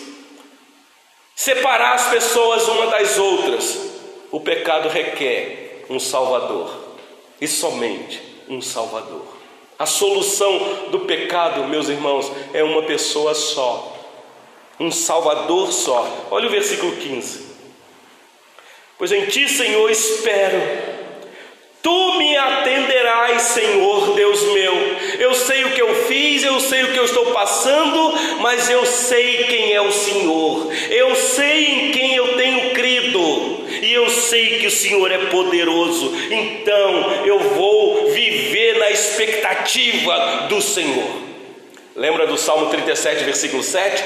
separar 1.37 1.97
as 1.97 2.09
pessoas 2.09 2.67
uma 2.67 2.87
das 2.87 3.19
outras. 3.19 3.93
O 4.31 4.41
pecado 4.41 4.89
requer 4.89 5.85
um 5.91 6.01
Salvador 6.01 6.97
e 7.43 7.47
somente 7.47 8.23
um 8.49 8.63
Salvador. 8.63 9.37
A 9.79 9.85
solução 9.85 10.89
do 10.91 11.01
pecado, 11.01 11.69
meus 11.69 11.91
irmãos, 11.91 12.33
é 12.55 12.65
uma 12.65 12.85
pessoa 12.85 13.35
só, 13.35 13.95
um 14.81 14.91
Salvador 14.91 15.71
só. 15.71 16.09
Olha 16.31 16.47
o 16.47 16.51
versículo 16.51 16.97
15: 16.97 17.49
Pois 18.97 19.13
em 19.13 19.27
ti, 19.27 19.47
Senhor, 19.47 19.91
espero 19.91 20.92
Tu 21.83 22.15
me 22.17 22.37
atenderás, 22.37 23.43
Senhor 23.43 24.15
Deus 24.15 24.41
meu. 24.53 24.73
Eu 25.19 25.35
sei 25.35 25.65
o 25.65 25.73
que 25.73 25.83
eu 25.83 26.07
fiz, 26.07 26.45
eu 26.45 26.61
sei 26.61 26.85
o 26.85 26.93
que 26.93 26.99
eu 26.99 27.05
estou 27.05 27.27
passando, 27.33 28.15
mas 28.41 28.71
eu 28.71 28.87
sei 28.87 29.45
quem 29.45 29.73
é 29.73 29.81
o 29.81 29.91
Senhor. 29.91 30.73
Eu 30.89 31.17
sei 31.17 31.67
em 31.67 31.91
quem 31.91 32.15
eu 32.15 32.37
tenho 32.37 32.71
crido. 32.71 33.67
E 33.83 33.93
eu 33.93 34.09
sei 34.09 34.61
que 34.61 34.69
o 34.69 34.71
Senhor 34.71 35.11
é 35.11 35.27
poderoso. 35.27 36.13
Então 36.31 37.25
eu 37.27 37.41
vou 37.41 38.13
viver 38.13 38.79
na 38.79 38.91
expectativa 38.91 40.47
do 40.49 40.63
Senhor. 40.63 41.23
Lembra 41.97 42.29
do 42.29 42.39
Salmo 42.39 42.71
37, 42.71 43.25
versículo 43.25 43.63
7? 43.63 44.05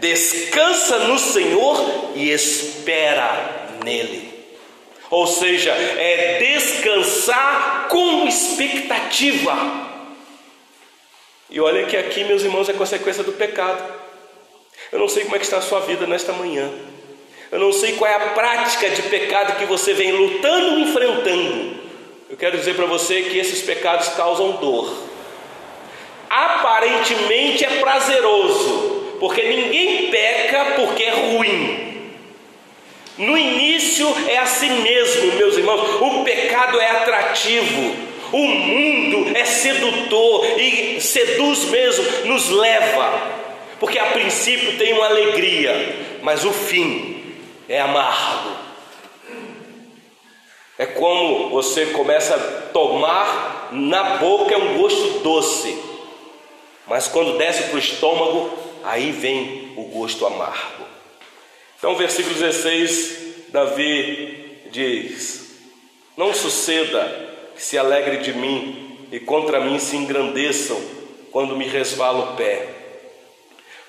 Descansa 0.00 1.00
no 1.00 1.18
Senhor 1.18 2.12
e 2.14 2.30
espera 2.30 3.68
nele. 3.84 4.25
Ou 5.10 5.26
seja, 5.26 5.70
é 5.70 6.38
descansar 6.38 7.86
com 7.88 8.26
expectativa. 8.26 9.86
E 11.48 11.60
olha 11.60 11.86
que 11.86 11.96
aqui, 11.96 12.24
meus 12.24 12.42
irmãos, 12.42 12.68
é 12.68 12.72
consequência 12.72 13.22
do 13.22 13.32
pecado. 13.32 13.82
Eu 14.90 14.98
não 14.98 15.08
sei 15.08 15.24
como 15.24 15.36
é 15.36 15.38
que 15.38 15.44
está 15.44 15.58
a 15.58 15.62
sua 15.62 15.80
vida 15.80 16.06
nesta 16.06 16.32
manhã. 16.32 16.70
Eu 17.50 17.60
não 17.60 17.72
sei 17.72 17.92
qual 17.92 18.10
é 18.10 18.14
a 18.14 18.30
prática 18.30 18.90
de 18.90 19.02
pecado 19.02 19.58
que 19.58 19.64
você 19.64 19.94
vem 19.94 20.10
lutando, 20.12 20.80
enfrentando. 20.80 21.76
Eu 22.28 22.36
quero 22.36 22.58
dizer 22.58 22.74
para 22.74 22.86
você 22.86 23.22
que 23.22 23.38
esses 23.38 23.62
pecados 23.62 24.08
causam 24.10 24.52
dor. 24.56 24.92
Aparentemente 26.28 27.64
é 27.64 27.78
prazeroso, 27.78 29.14
porque 29.20 29.42
ninguém 29.42 30.10
peca 30.10 30.72
porque 30.74 31.04
é 31.04 31.10
ruim. 31.10 31.85
No 33.18 33.36
início 33.36 34.06
é 34.28 34.36
assim 34.36 34.82
mesmo, 34.82 35.32
meus 35.32 35.56
irmãos, 35.56 36.02
o 36.02 36.22
pecado 36.22 36.78
é 36.78 36.90
atrativo, 36.90 37.96
o 38.30 38.46
mundo 38.46 39.34
é 39.34 39.44
sedutor 39.44 40.60
e 40.60 41.00
seduz 41.00 41.64
mesmo, 41.70 42.04
nos 42.26 42.50
leva, 42.50 43.22
porque 43.80 43.98
a 43.98 44.06
princípio 44.06 44.76
tem 44.76 44.92
uma 44.92 45.06
alegria, 45.06 45.96
mas 46.22 46.44
o 46.44 46.52
fim 46.52 47.24
é 47.66 47.80
amargo. 47.80 48.50
É 50.78 50.84
como 50.84 51.48
você 51.48 51.86
começa 51.86 52.34
a 52.34 52.72
tomar 52.72 53.68
na 53.72 54.16
boca 54.18 54.54
é 54.54 54.58
um 54.58 54.76
gosto 54.76 55.20
doce, 55.20 55.76
mas 56.86 57.08
quando 57.08 57.38
desce 57.38 57.64
para 57.64 57.76
o 57.76 57.78
estômago, 57.78 58.50
aí 58.84 59.10
vem 59.10 59.72
o 59.76 59.84
gosto 59.84 60.26
amargo. 60.26 60.75
Então, 61.78 61.94
versículo 61.94 62.34
16, 62.34 63.48
Davi 63.48 64.60
diz: 64.70 65.58
Não 66.16 66.32
suceda 66.32 67.26
que 67.54 67.62
se 67.62 67.76
alegre 67.76 68.18
de 68.18 68.32
mim 68.32 69.08
e 69.12 69.20
contra 69.20 69.60
mim 69.60 69.78
se 69.78 69.96
engrandeçam 69.96 70.80
quando 71.30 71.56
me 71.56 71.66
resvala 71.66 72.32
o 72.32 72.36
pé, 72.36 72.66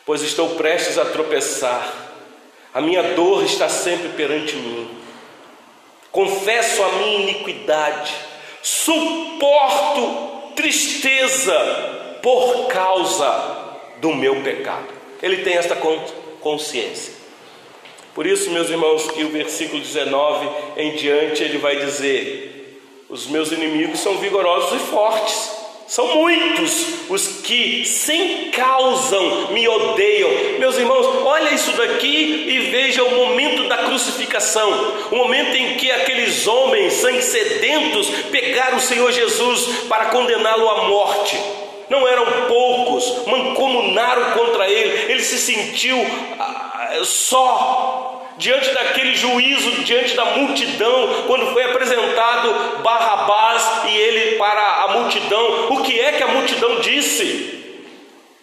pois 0.06 0.22
estou 0.22 0.56
prestes 0.56 0.98
a 0.98 1.06
tropeçar, 1.06 1.94
a 2.74 2.82
minha 2.82 3.04
dor 3.16 3.44
está 3.44 3.70
sempre 3.70 4.10
perante 4.10 4.56
mim. 4.56 4.90
Confesso 6.12 6.84
a 6.84 6.92
minha 6.94 7.20
iniquidade, 7.22 8.14
suporto 8.62 10.54
tristeza 10.56 12.20
por 12.22 12.68
causa 12.68 13.78
do 14.02 14.14
meu 14.14 14.42
pecado. 14.42 14.88
Ele 15.22 15.44
tem 15.44 15.54
esta 15.54 15.78
consciência. 16.42 17.17
Por 18.18 18.26
isso, 18.26 18.50
meus 18.50 18.68
irmãos, 18.68 19.12
que 19.12 19.24
o 19.24 19.30
versículo 19.30 19.80
19 19.80 20.50
em 20.76 20.96
diante 20.96 21.44
ele 21.44 21.60
vai 21.60 21.76
dizer: 21.76 22.82
Os 23.08 23.28
meus 23.28 23.52
inimigos 23.52 24.00
são 24.00 24.18
vigorosos 24.18 24.82
e 24.82 24.86
fortes. 24.86 25.52
São 25.88 26.16
muitos 26.16 27.10
os 27.10 27.28
que 27.44 27.86
sem 27.86 28.50
causa 28.50 29.20
me 29.52 29.68
odeiam. 29.68 30.32
Meus 30.58 30.80
irmãos, 30.80 31.06
olha 31.26 31.54
isso 31.54 31.72
daqui 31.74 32.46
e 32.50 32.72
veja 32.72 33.04
o 33.04 33.16
momento 33.18 33.68
da 33.70 33.84
crucificação, 33.84 34.96
o 35.12 35.16
momento 35.16 35.56
em 35.56 35.76
que 35.76 35.92
aqueles 35.92 36.48
homens 36.48 36.94
sangue 36.94 37.22
sedentos 37.22 38.10
pegaram 38.32 38.78
o 38.78 38.82
Senhor 38.82 39.12
Jesus 39.12 39.86
para 39.88 40.06
condená-lo 40.06 40.68
à 40.68 40.88
morte. 40.88 41.38
Não 41.90 42.08
eram 42.08 42.26
poucos, 42.48 43.26
mancomunaram 43.26 44.32
contra 44.32 44.70
ele. 44.70 45.12
Ele 45.12 45.24
se 45.24 45.38
sentiu 45.38 45.98
ah, 46.40 47.00
só, 47.04 48.28
diante 48.38 48.70
daquele 48.72 49.16
juízo, 49.16 49.84
diante 49.84 50.16
da 50.16 50.26
multidão, 50.26 51.24
quando 51.26 51.52
foi 51.54 51.64
apresentado 51.64 52.82
Barrabás 52.84 53.84
e 53.86 53.98
ele 53.98 54.38
para 54.38 54.84
a 54.84 54.88
multidão, 55.00 55.68
o 55.70 55.82
que 55.84 56.00
é 56.00 56.14
que 56.14 56.24
a 56.24 56.28
multidão 56.28 56.80
disse? 56.82 57.56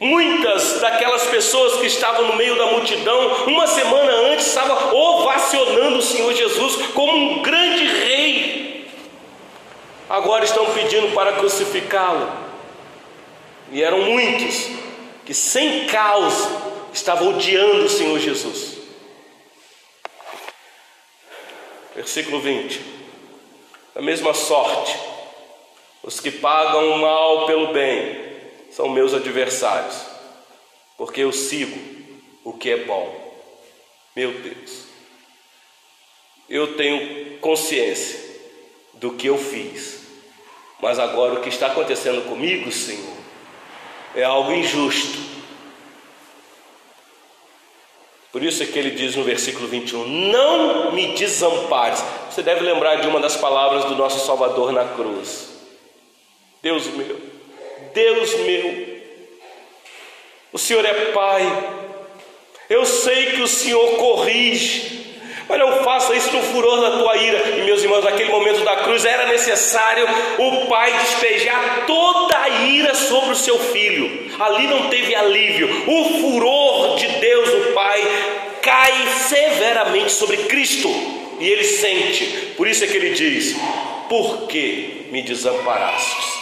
Muitas 0.01 0.81
daquelas 0.81 1.25
pessoas 1.27 1.81
que 1.81 1.87
estavam 1.87 2.27
no 2.27 2.37
meio 2.37 2.57
da 2.57 2.67
multidão, 2.67 3.45
uma 3.47 3.67
semana 3.67 4.13
antes, 4.33 4.47
estavam 4.47 4.95
ovacionando 4.95 5.99
o 5.99 6.03
Senhor 6.03 6.33
Jesus 6.35 6.87
como 6.93 7.17
um 7.17 7.43
grande 7.43 7.85
rei. 7.85 8.91
Agora 10.11 10.45
estão 10.45 10.67
pedindo 10.67 11.15
para 11.15 11.33
crucificá-lo. 11.33 12.44
E 13.73 13.83
eram 13.83 14.03
muitos 14.03 14.69
que, 15.25 15.35
sem 15.35 15.87
causa, 15.87 16.49
estavam 16.93 17.31
odiando 17.31 17.85
o 17.85 17.89
Senhor 17.89 18.19
Jesus. 18.19 18.79
Versículo 21.95 22.41
20: 22.41 22.81
Da 23.95 24.03
mesma 24.03 24.35
sorte, 24.35 24.99
os 26.03 26.21
que 26.21 26.31
pagam 26.31 26.91
o 26.91 26.99
mal 26.99 27.47
pelo 27.47 27.73
bem 27.73 28.25
são 28.71 28.89
meus 28.89 29.15
adversários, 29.15 29.97
porque 30.99 31.21
eu 31.23 31.33
sigo 31.33 31.79
o 32.45 32.53
que 32.53 32.71
é 32.71 32.85
bom. 32.85 33.23
Meu 34.15 34.33
Deus, 34.33 34.85
eu 36.49 36.77
tenho 36.77 37.39
consciência 37.39 38.21
do 38.95 39.15
que 39.15 39.27
eu 39.27 39.39
fiz, 39.39 40.03
mas 40.81 40.99
agora 40.99 41.35
o 41.35 41.41
que 41.41 41.49
está 41.49 41.69
acontecendo 41.69 42.29
comigo, 42.29 42.71
Senhor, 42.71 43.14
é 44.15 44.23
algo 44.23 44.53
injusto. 44.53 45.19
Por 48.33 48.43
isso 48.43 48.63
é 48.65 48.67
que 48.67 48.79
ele 48.79 48.91
diz 48.91 49.15
no 49.15 49.23
versículo 49.23 49.69
21: 49.69 50.07
Não 50.09 50.93
me 50.93 51.15
desampares. 51.15 52.03
Você 52.31 52.43
deve 52.43 52.65
lembrar 52.65 52.97
de 52.97 53.07
uma 53.07 53.21
das 53.21 53.37
palavras 53.37 53.85
do 53.85 53.95
nosso 53.95 54.27
Salvador 54.27 54.73
na 54.73 54.85
cruz. 54.85 55.55
Deus 56.61 56.87
meu, 56.87 57.21
Deus 57.93 58.35
meu, 58.41 58.95
o 60.51 60.59
Senhor 60.59 60.85
é 60.85 61.13
Pai, 61.13 61.43
eu 62.71 62.87
sei 62.87 63.33
que 63.33 63.43
o 63.43 63.47
Senhor 63.47 63.99
corrige, 63.99 65.04
mas 65.49 65.59
não 65.59 65.83
faça 65.85 66.15
isso 66.15 66.33
no 66.33 66.43
furor 66.43 66.81
da 66.81 66.99
tua 66.99 67.17
ira. 67.17 67.59
E 67.59 67.63
meus 67.63 67.83
irmãos, 67.83 68.05
naquele 68.05 68.31
momento 68.31 68.65
da 68.65 68.77
cruz 68.77 69.05
era 69.05 69.27
necessário 69.27 70.07
o 70.39 70.67
pai 70.67 70.93
despejar 70.99 71.85
toda 71.87 72.39
a 72.39 72.49
ira 72.49 72.95
sobre 72.95 73.33
o 73.33 73.37
seu 73.37 73.59
filho. 73.59 74.31
Ali 74.39 74.67
não 74.67 74.89
teve 74.89 75.15
alívio. 75.15 75.69
O 75.87 76.05
furor 76.21 76.97
de 76.97 77.07
Deus, 77.07 77.49
o 77.49 77.73
Pai, 77.73 78.03
cai 78.63 79.07
severamente 79.29 80.11
sobre 80.11 80.39
Cristo 80.45 80.89
e 81.39 81.49
ele 81.49 81.65
sente. 81.65 82.25
Por 82.57 82.67
isso 82.67 82.85
é 82.85 82.87
que 82.87 82.97
ele 82.97 83.11
diz: 83.11 83.55
Por 84.09 84.47
que 84.47 85.07
me 85.11 85.23
desamparastes? 85.23 86.35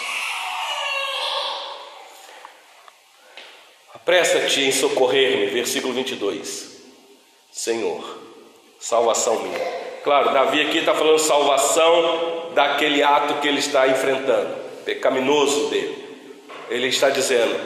Apressa-te 3.94 4.62
em 4.62 4.72
socorrer-me, 4.72 5.46
versículo 5.46 5.92
22. 5.92 6.72
Senhor, 7.52 8.31
salvação 8.82 9.38
minha. 9.38 9.60
Claro, 10.02 10.32
Davi 10.32 10.60
aqui 10.60 10.78
está 10.78 10.92
falando 10.92 11.18
salvação 11.20 12.50
daquele 12.52 13.02
ato 13.02 13.34
que 13.34 13.46
ele 13.46 13.60
está 13.60 13.86
enfrentando, 13.86 14.56
pecaminoso 14.84 15.68
dele. 15.68 16.04
Ele 16.68 16.88
está 16.88 17.08
dizendo: 17.08 17.58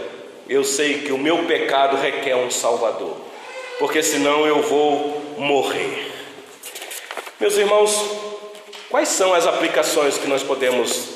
Eu 0.46 0.62
sei 0.62 1.00
que 1.00 1.12
o 1.12 1.18
meu 1.18 1.46
pecado 1.46 1.96
requer 1.96 2.37
um 2.37 2.50
Salvador, 2.50 3.16
porque 3.79 4.02
senão 4.02 4.46
eu 4.46 4.61
vou 4.61 5.22
morrer. 5.38 6.12
Meus 7.40 7.57
irmãos, 7.57 7.98
quais 8.90 9.09
são 9.09 9.33
as 9.33 9.46
aplicações 9.46 10.18
que 10.18 10.26
nós 10.26 10.42
podemos 10.42 11.09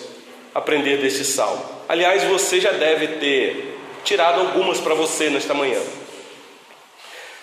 aprender 0.54 0.96
desse 0.96 1.24
salmo? 1.24 1.62
Aliás, 1.86 2.24
você 2.24 2.58
já 2.58 2.72
deve 2.72 3.18
ter 3.18 3.78
tirado 4.02 4.40
algumas 4.40 4.78
para 4.78 4.94
você 4.94 5.28
nesta 5.28 5.52
manhã. 5.52 5.80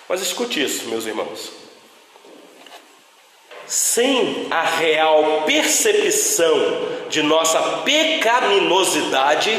Mas 0.10 0.22
escute 0.22 0.64
isso, 0.64 0.88
meus 0.88 1.06
irmãos. 1.06 1.67
Sem 3.68 4.48
a 4.50 4.62
real 4.62 5.44
percepção 5.46 6.56
de 7.10 7.22
nossa 7.22 7.60
pecaminosidade, 7.84 9.58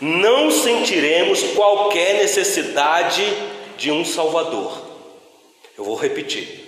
não 0.00 0.50
sentiremos 0.50 1.42
qualquer 1.54 2.14
necessidade 2.14 3.24
de 3.78 3.90
um 3.90 4.04
Salvador. 4.04 4.82
Eu 5.76 5.84
vou 5.84 5.96
repetir. 5.96 6.66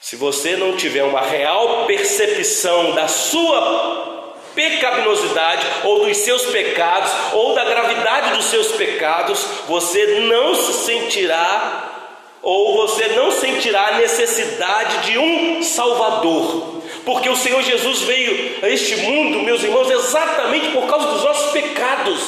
Se 0.00 0.16
você 0.16 0.56
não 0.56 0.76
tiver 0.76 1.04
uma 1.04 1.20
real 1.20 1.84
percepção 1.86 2.92
da 2.92 3.08
sua 3.08 4.34
pecaminosidade 4.54 5.66
ou 5.84 6.06
dos 6.06 6.16
seus 6.16 6.46
pecados 6.46 7.12
ou 7.34 7.54
da 7.54 7.64
gravidade 7.64 8.36
dos 8.36 8.46
seus 8.46 8.72
pecados, 8.72 9.38
você 9.66 10.20
não 10.20 10.54
se 10.54 10.72
sentirá 10.84 11.97
ou 12.42 12.86
você 12.86 13.08
não 13.08 13.30
sentirá 13.30 13.88
a 13.88 13.98
necessidade 13.98 15.10
de 15.10 15.18
um 15.18 15.62
Salvador, 15.62 16.82
porque 17.04 17.28
o 17.28 17.36
Senhor 17.36 17.62
Jesus 17.62 18.00
veio 18.00 18.56
a 18.62 18.68
este 18.68 18.96
mundo, 18.96 19.42
meus 19.42 19.62
irmãos, 19.62 19.90
exatamente 19.90 20.68
por 20.70 20.86
causa 20.86 21.08
dos 21.08 21.24
nossos 21.24 21.52
pecados. 21.52 22.20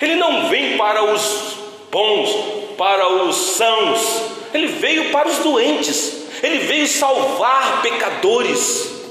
Ele 0.00 0.16
não 0.16 0.48
vem 0.48 0.76
para 0.76 1.04
os 1.04 1.54
bons, 1.90 2.30
para 2.76 3.08
os 3.08 3.36
sãos, 3.36 4.22
ele 4.52 4.66
veio 4.66 5.10
para 5.10 5.28
os 5.28 5.38
doentes, 5.38 6.24
ele 6.42 6.58
veio 6.60 6.86
salvar 6.88 7.82
pecadores. 7.82 9.01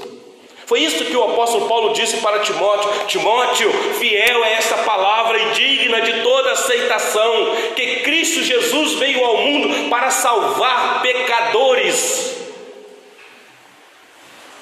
Foi 0.72 0.80
isso 0.80 1.04
que 1.04 1.14
o 1.14 1.22
apóstolo 1.22 1.68
Paulo 1.68 1.92
disse 1.92 2.16
para 2.22 2.38
Timóteo: 2.38 2.90
Timóteo, 3.06 3.70
fiel 3.98 4.42
é 4.42 4.54
esta 4.54 4.78
palavra 4.78 5.38
e 5.38 5.50
digna 5.50 6.00
de 6.00 6.22
toda 6.22 6.52
aceitação, 6.52 7.54
que 7.76 7.96
Cristo 7.96 8.42
Jesus 8.42 8.94
veio 8.94 9.22
ao 9.22 9.36
mundo 9.36 9.90
para 9.90 10.08
salvar 10.08 11.02
pecadores. 11.02 12.38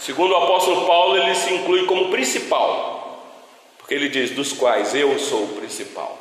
Segundo 0.00 0.32
o 0.32 0.36
apóstolo 0.36 0.84
Paulo, 0.84 1.16
ele 1.16 1.32
se 1.36 1.54
inclui 1.54 1.84
como 1.84 2.10
principal, 2.10 3.24
porque 3.78 3.94
ele 3.94 4.08
diz: 4.08 4.32
dos 4.32 4.52
quais 4.52 4.92
eu 4.96 5.16
sou 5.16 5.44
o 5.44 5.60
principal, 5.60 6.18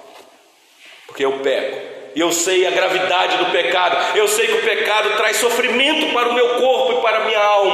porque 1.07 1.25
eu 1.25 1.39
peco. 1.39 1.97
E 2.15 2.19
eu 2.19 2.31
sei 2.31 2.67
a 2.67 2.71
gravidade 2.71 3.37
do 3.37 3.51
pecado, 3.51 4.17
eu 4.17 4.27
sei 4.27 4.45
que 4.47 4.53
o 4.53 4.63
pecado 4.63 5.15
traz 5.17 5.37
sofrimento 5.37 6.13
para 6.13 6.29
o 6.29 6.33
meu 6.33 6.57
corpo 6.57 6.93
e 6.93 7.01
para 7.01 7.19
a 7.19 7.25
minha 7.25 7.39
alma 7.39 7.68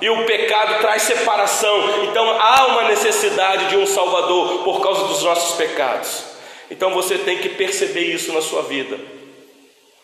e 0.00 0.08
o 0.08 0.24
pecado 0.24 0.80
traz 0.80 1.02
separação. 1.02 2.04
Então 2.04 2.28
há 2.30 2.66
uma 2.68 2.88
necessidade 2.88 3.68
de 3.68 3.76
um 3.76 3.86
Salvador 3.86 4.64
por 4.64 4.80
causa 4.80 5.06
dos 5.06 5.22
nossos 5.22 5.56
pecados. 5.56 6.24
Então 6.70 6.92
você 6.92 7.18
tem 7.18 7.38
que 7.38 7.50
perceber 7.50 8.04
isso 8.04 8.32
na 8.32 8.40
sua 8.40 8.62
vida. 8.62 8.98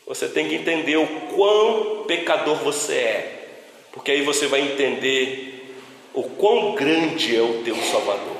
Você 0.07 0.29
tem 0.29 0.49
que 0.49 0.55
entender 0.55 0.97
o 0.97 1.07
quão 1.35 2.05
pecador 2.07 2.57
você 2.57 2.95
é, 2.95 3.49
porque 3.93 4.13
aí 4.13 4.23
você 4.23 4.47
vai 4.47 4.61
entender 4.61 5.75
o 6.15 6.23
quão 6.23 6.75
grande 6.75 7.37
é 7.37 7.43
o 7.43 7.63
teu 7.65 7.77
Salvador. 7.77 8.37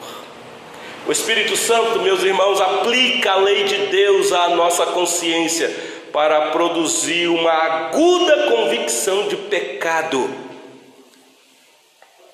O 1.07 1.13
Espírito 1.13 1.57
Santo, 1.57 2.01
meus 2.01 2.23
irmãos, 2.23 2.61
aplica 2.61 3.33
a 3.33 3.37
lei 3.37 3.65
de 3.65 3.77
Deus 3.87 4.33
à 4.33 4.51
nossa 4.51 4.87
consciência 4.87 5.73
para 6.13 6.51
produzir 6.51 7.29
uma 7.29 7.53
aguda 7.53 8.49
convicção 8.49 9.29
de 9.29 9.37
pecado 9.37 10.46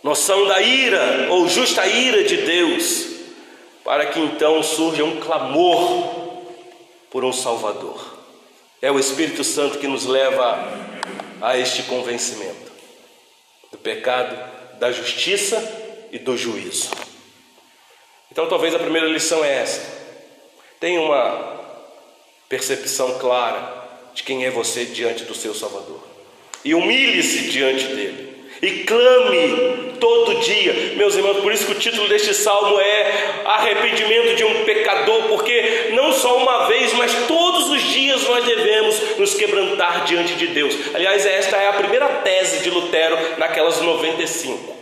noção 0.03 0.47
da 0.47 0.61
ira 0.61 1.29
ou 1.31 1.49
justa 1.49 1.87
ira 1.87 2.25
de 2.25 2.39
Deus, 2.39 3.07
para 3.85 4.07
que 4.07 4.19
então 4.19 4.63
surja 4.63 5.05
um 5.05 5.21
clamor 5.21 6.43
por 7.11 7.25
um 7.25 7.33
Salvador. 7.33 8.19
É 8.81 8.91
o 8.91 8.99
Espírito 8.99 9.45
Santo 9.45 9.79
que 9.79 9.87
nos 9.87 10.05
leva 10.07 10.69
a 11.41 11.57
este 11.57 11.85
convencimento 11.85 12.73
do 13.71 13.79
pecado, 13.79 14.37
da 14.79 14.91
justiça 14.91 16.09
e 16.11 16.19
do 16.19 16.37
juízo. 16.37 16.91
Então, 18.31 18.49
talvez 18.49 18.75
a 18.75 18.79
primeira 18.79 19.07
lição 19.07 19.45
é 19.45 19.55
essa: 19.59 19.83
tenha 20.81 21.01
uma 21.01 21.61
percepção 22.49 23.19
clara 23.19 23.83
de 24.15 24.23
quem 24.23 24.45
é 24.45 24.51
você 24.51 24.85
diante 24.85 25.25
do 25.25 25.35
seu 25.35 25.55
Salvador 25.55 26.03
e 26.65 26.75
humilhe-se 26.75 27.51
diante 27.51 27.87
dele 27.87 28.32
e 28.63 28.85
clame 28.85 29.97
todo 29.99 30.39
dia, 30.41 30.95
meus 30.97 31.17
irmãos. 31.17 31.39
Por 31.39 31.53
isso 31.53 31.67
que 31.67 31.73
o 31.73 31.79
título 31.81 32.09
deste 32.09 32.33
salmo 32.33 32.79
é 32.79 33.43
Arrependimento 33.45 34.37
de 34.37 34.45
um 34.45 34.65
Pecador, 34.65 35.25
porque 35.25 35.91
não 35.95 36.13
só 36.13 36.37
uma 36.37 36.69
vez, 36.69 36.93
mas 36.93 37.13
todos 37.27 37.71
os 37.71 37.83
dias 37.83 38.23
nós 38.29 38.45
devemos 38.45 39.19
nos 39.19 39.35
quebrantar 39.35 40.05
diante 40.05 40.35
de 40.35 40.47
Deus. 40.47 40.77
Aliás, 40.95 41.27
esta 41.27 41.57
é 41.57 41.69
a 41.69 41.73
primeira 41.73 42.09
tese 42.09 42.63
de 42.63 42.71
Lutero 42.71 43.19
naquelas 43.37 43.81
95. 43.81 44.77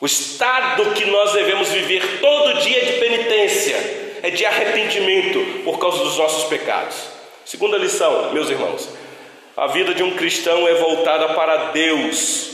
O 0.00 0.06
estado 0.06 0.94
que 0.94 1.04
nós 1.04 1.32
devemos 1.32 1.68
viver 1.68 2.20
todo 2.20 2.60
dia 2.60 2.82
de 2.82 2.92
penitência 2.94 3.76
é 4.22 4.30
de 4.30 4.46
arrependimento 4.46 5.64
por 5.64 5.78
causa 5.78 6.02
dos 6.02 6.16
nossos 6.16 6.44
pecados. 6.44 6.96
Segunda 7.44 7.76
lição, 7.76 8.32
meus 8.32 8.48
irmãos, 8.48 8.88
a 9.58 9.66
vida 9.66 9.92
de 9.92 10.04
um 10.04 10.14
cristão 10.14 10.68
é 10.68 10.74
voltada 10.74 11.34
para 11.34 11.72
Deus, 11.72 12.48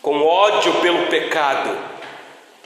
com 0.00 0.22
ódio 0.22 0.72
pelo 0.80 1.06
pecado 1.08 1.76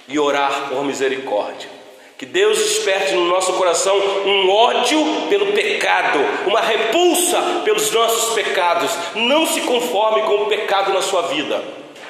e 0.07 0.21
orar 0.21 0.69
por 0.69 0.85
misericórdia. 0.85 1.69
Que 2.17 2.25
Deus 2.25 2.59
desperte 2.59 3.15
no 3.15 3.25
nosso 3.25 3.55
coração 3.55 3.99
um 4.25 4.49
ódio 4.49 5.05
pelo 5.29 5.53
pecado, 5.53 6.21
uma 6.47 6.61
repulsa 6.61 7.43
pelos 7.65 7.91
nossos 7.91 8.35
pecados. 8.35 8.89
Não 9.17 9.45
se 9.47 9.61
conforme 9.63 10.23
com 10.23 10.45
o 10.45 10.47
pecado 10.47 10.93
na 10.93 11.03
sua 11.03 11.23
vida 11.23 11.61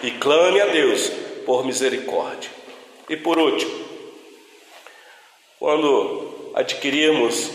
e 0.03 0.11
clame 0.11 0.61
a 0.61 0.67
Deus 0.67 1.11
por 1.47 1.65
misericórdia. 1.65 2.51
E 3.09 3.17
por 3.17 3.39
último, 3.39 3.73
quando 5.59 6.53
adquirimos 6.55 7.51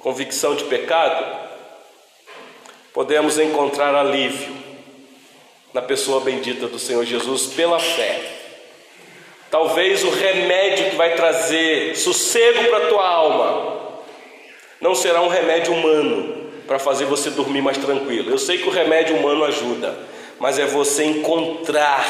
convicção 0.00 0.54
de 0.54 0.64
pecado, 0.64 1.47
podemos 2.98 3.38
encontrar 3.38 3.94
alívio 3.94 4.52
na 5.72 5.80
pessoa 5.80 6.18
bendita 6.18 6.66
do 6.66 6.80
Senhor 6.80 7.04
Jesus 7.04 7.46
pela 7.46 7.78
fé. 7.78 8.20
Talvez 9.48 10.02
o 10.02 10.10
remédio 10.10 10.90
que 10.90 10.96
vai 10.96 11.14
trazer 11.14 11.96
sossego 11.96 12.64
para 12.64 12.78
a 12.78 12.88
tua 12.88 13.08
alma 13.08 14.00
não 14.80 14.96
será 14.96 15.22
um 15.22 15.28
remédio 15.28 15.72
humano 15.72 16.50
para 16.66 16.80
fazer 16.80 17.04
você 17.04 17.30
dormir 17.30 17.62
mais 17.62 17.78
tranquilo. 17.78 18.32
Eu 18.32 18.38
sei 18.38 18.58
que 18.58 18.68
o 18.68 18.72
remédio 18.72 19.14
humano 19.14 19.44
ajuda, 19.44 19.96
mas 20.40 20.58
é 20.58 20.66
você 20.66 21.04
encontrar 21.04 22.04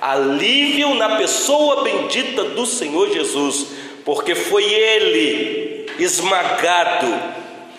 alívio 0.00 0.92
na 0.94 1.18
pessoa 1.18 1.84
bendita 1.84 2.42
do 2.42 2.66
Senhor 2.66 3.12
Jesus, 3.12 3.68
porque 4.04 4.34
foi 4.34 4.64
Ele 4.64 5.86
esmagado 6.00 7.06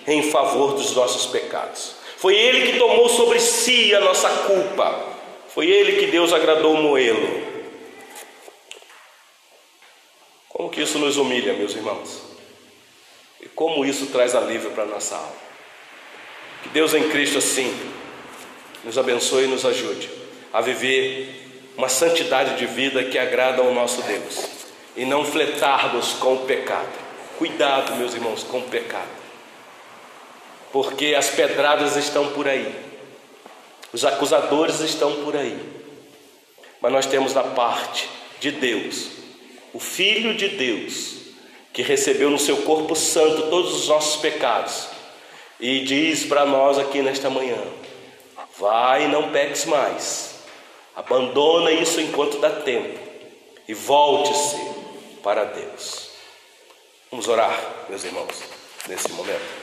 em 0.08 0.32
favor 0.32 0.76
dos 0.76 0.96
nossos 0.96 1.26
pecados. 1.26 1.98
Foi 2.18 2.36
Ele 2.36 2.72
que 2.72 2.80
tomou 2.80 3.08
sobre 3.10 3.40
si 3.40 3.94
a 3.96 4.02
nossa 4.02 4.30
culpa. 4.30 5.16
Foi 5.54 5.68
Ele 5.68 6.00
que 6.00 6.08
Deus 6.08 6.34
agradou 6.34 6.76
moê-lo. 6.76 7.48
Como 10.50 10.70
que 10.70 10.82
isso 10.82 10.98
nos 10.98 11.18
humilha, 11.18 11.54
meus 11.54 11.76
irmãos? 11.76 12.22
E 13.40 13.48
como 13.48 13.86
isso 13.86 14.08
traz 14.08 14.34
alívio 14.34 14.72
para 14.72 14.84
a 14.84 14.88
nossa 14.88 15.16
alma? 15.16 15.36
Que 16.64 16.70
Deus 16.70 16.94
em 16.94 17.10
Cristo 17.10 17.38
assim 17.38 17.72
nos 18.84 18.98
abençoe 18.98 19.44
e 19.44 19.48
nos 19.48 19.66
ajude 19.66 20.10
a 20.52 20.62
viver 20.62 21.48
uma 21.78 21.90
santidade 21.90 22.58
de 22.58 22.66
vida 22.66 23.04
que 23.04 23.20
agrada 23.20 23.62
ao 23.62 23.72
nosso 23.72 24.02
Deus 24.02 24.44
e 24.96 25.06
não 25.06 25.24
fletarmos 25.24 26.14
com 26.14 26.34
o 26.34 26.46
pecado. 26.46 26.90
Cuidado, 27.38 27.96
meus 27.96 28.16
irmãos, 28.16 28.44
com 28.44 28.58
o 28.58 28.64
pecado, 28.64 29.08
porque 30.72 31.16
as 31.18 31.30
pedradas 31.30 31.96
estão 31.96 32.30
por 32.30 32.48
aí, 32.48 32.74
os 33.94 34.04
acusadores 34.06 34.80
estão 34.82 35.24
por 35.24 35.36
aí, 35.36 35.58
mas 36.82 36.92
nós 36.92 37.06
temos 37.06 37.34
da 37.34 37.44
parte 37.44 38.10
de 38.40 38.52
Deus. 38.52 39.10
O 39.74 39.80
Filho 39.80 40.36
de 40.36 40.50
Deus, 40.50 41.16
que 41.74 41.82
recebeu 41.82 42.30
no 42.30 42.40
seu 42.40 42.58
corpo 42.64 42.96
santo 42.96 43.50
todos 43.50 43.74
os 43.74 43.88
nossos 43.88 44.22
pecados, 44.22 44.88
e 45.60 45.82
diz 45.82 46.26
para 46.26 46.46
nós 46.46 46.78
aqui 46.78 47.02
nesta 47.02 47.30
manhã: 47.30 47.62
vai 48.58 49.06
e 49.06 49.08
não 49.08 49.32
peques 49.32 49.66
mais, 49.66 50.36
abandona 50.96 51.72
isso 51.72 52.02
enquanto 52.02 52.40
dá 52.40 52.50
tempo, 52.50 53.00
e 53.68 53.74
volte-se 53.74 54.58
para 55.24 55.46
Deus. 55.46 56.10
Vamos 57.12 57.28
orar, 57.28 57.58
meus 57.90 58.04
irmãos, 58.04 58.44
nesse 58.88 59.12
momento. 59.12 59.57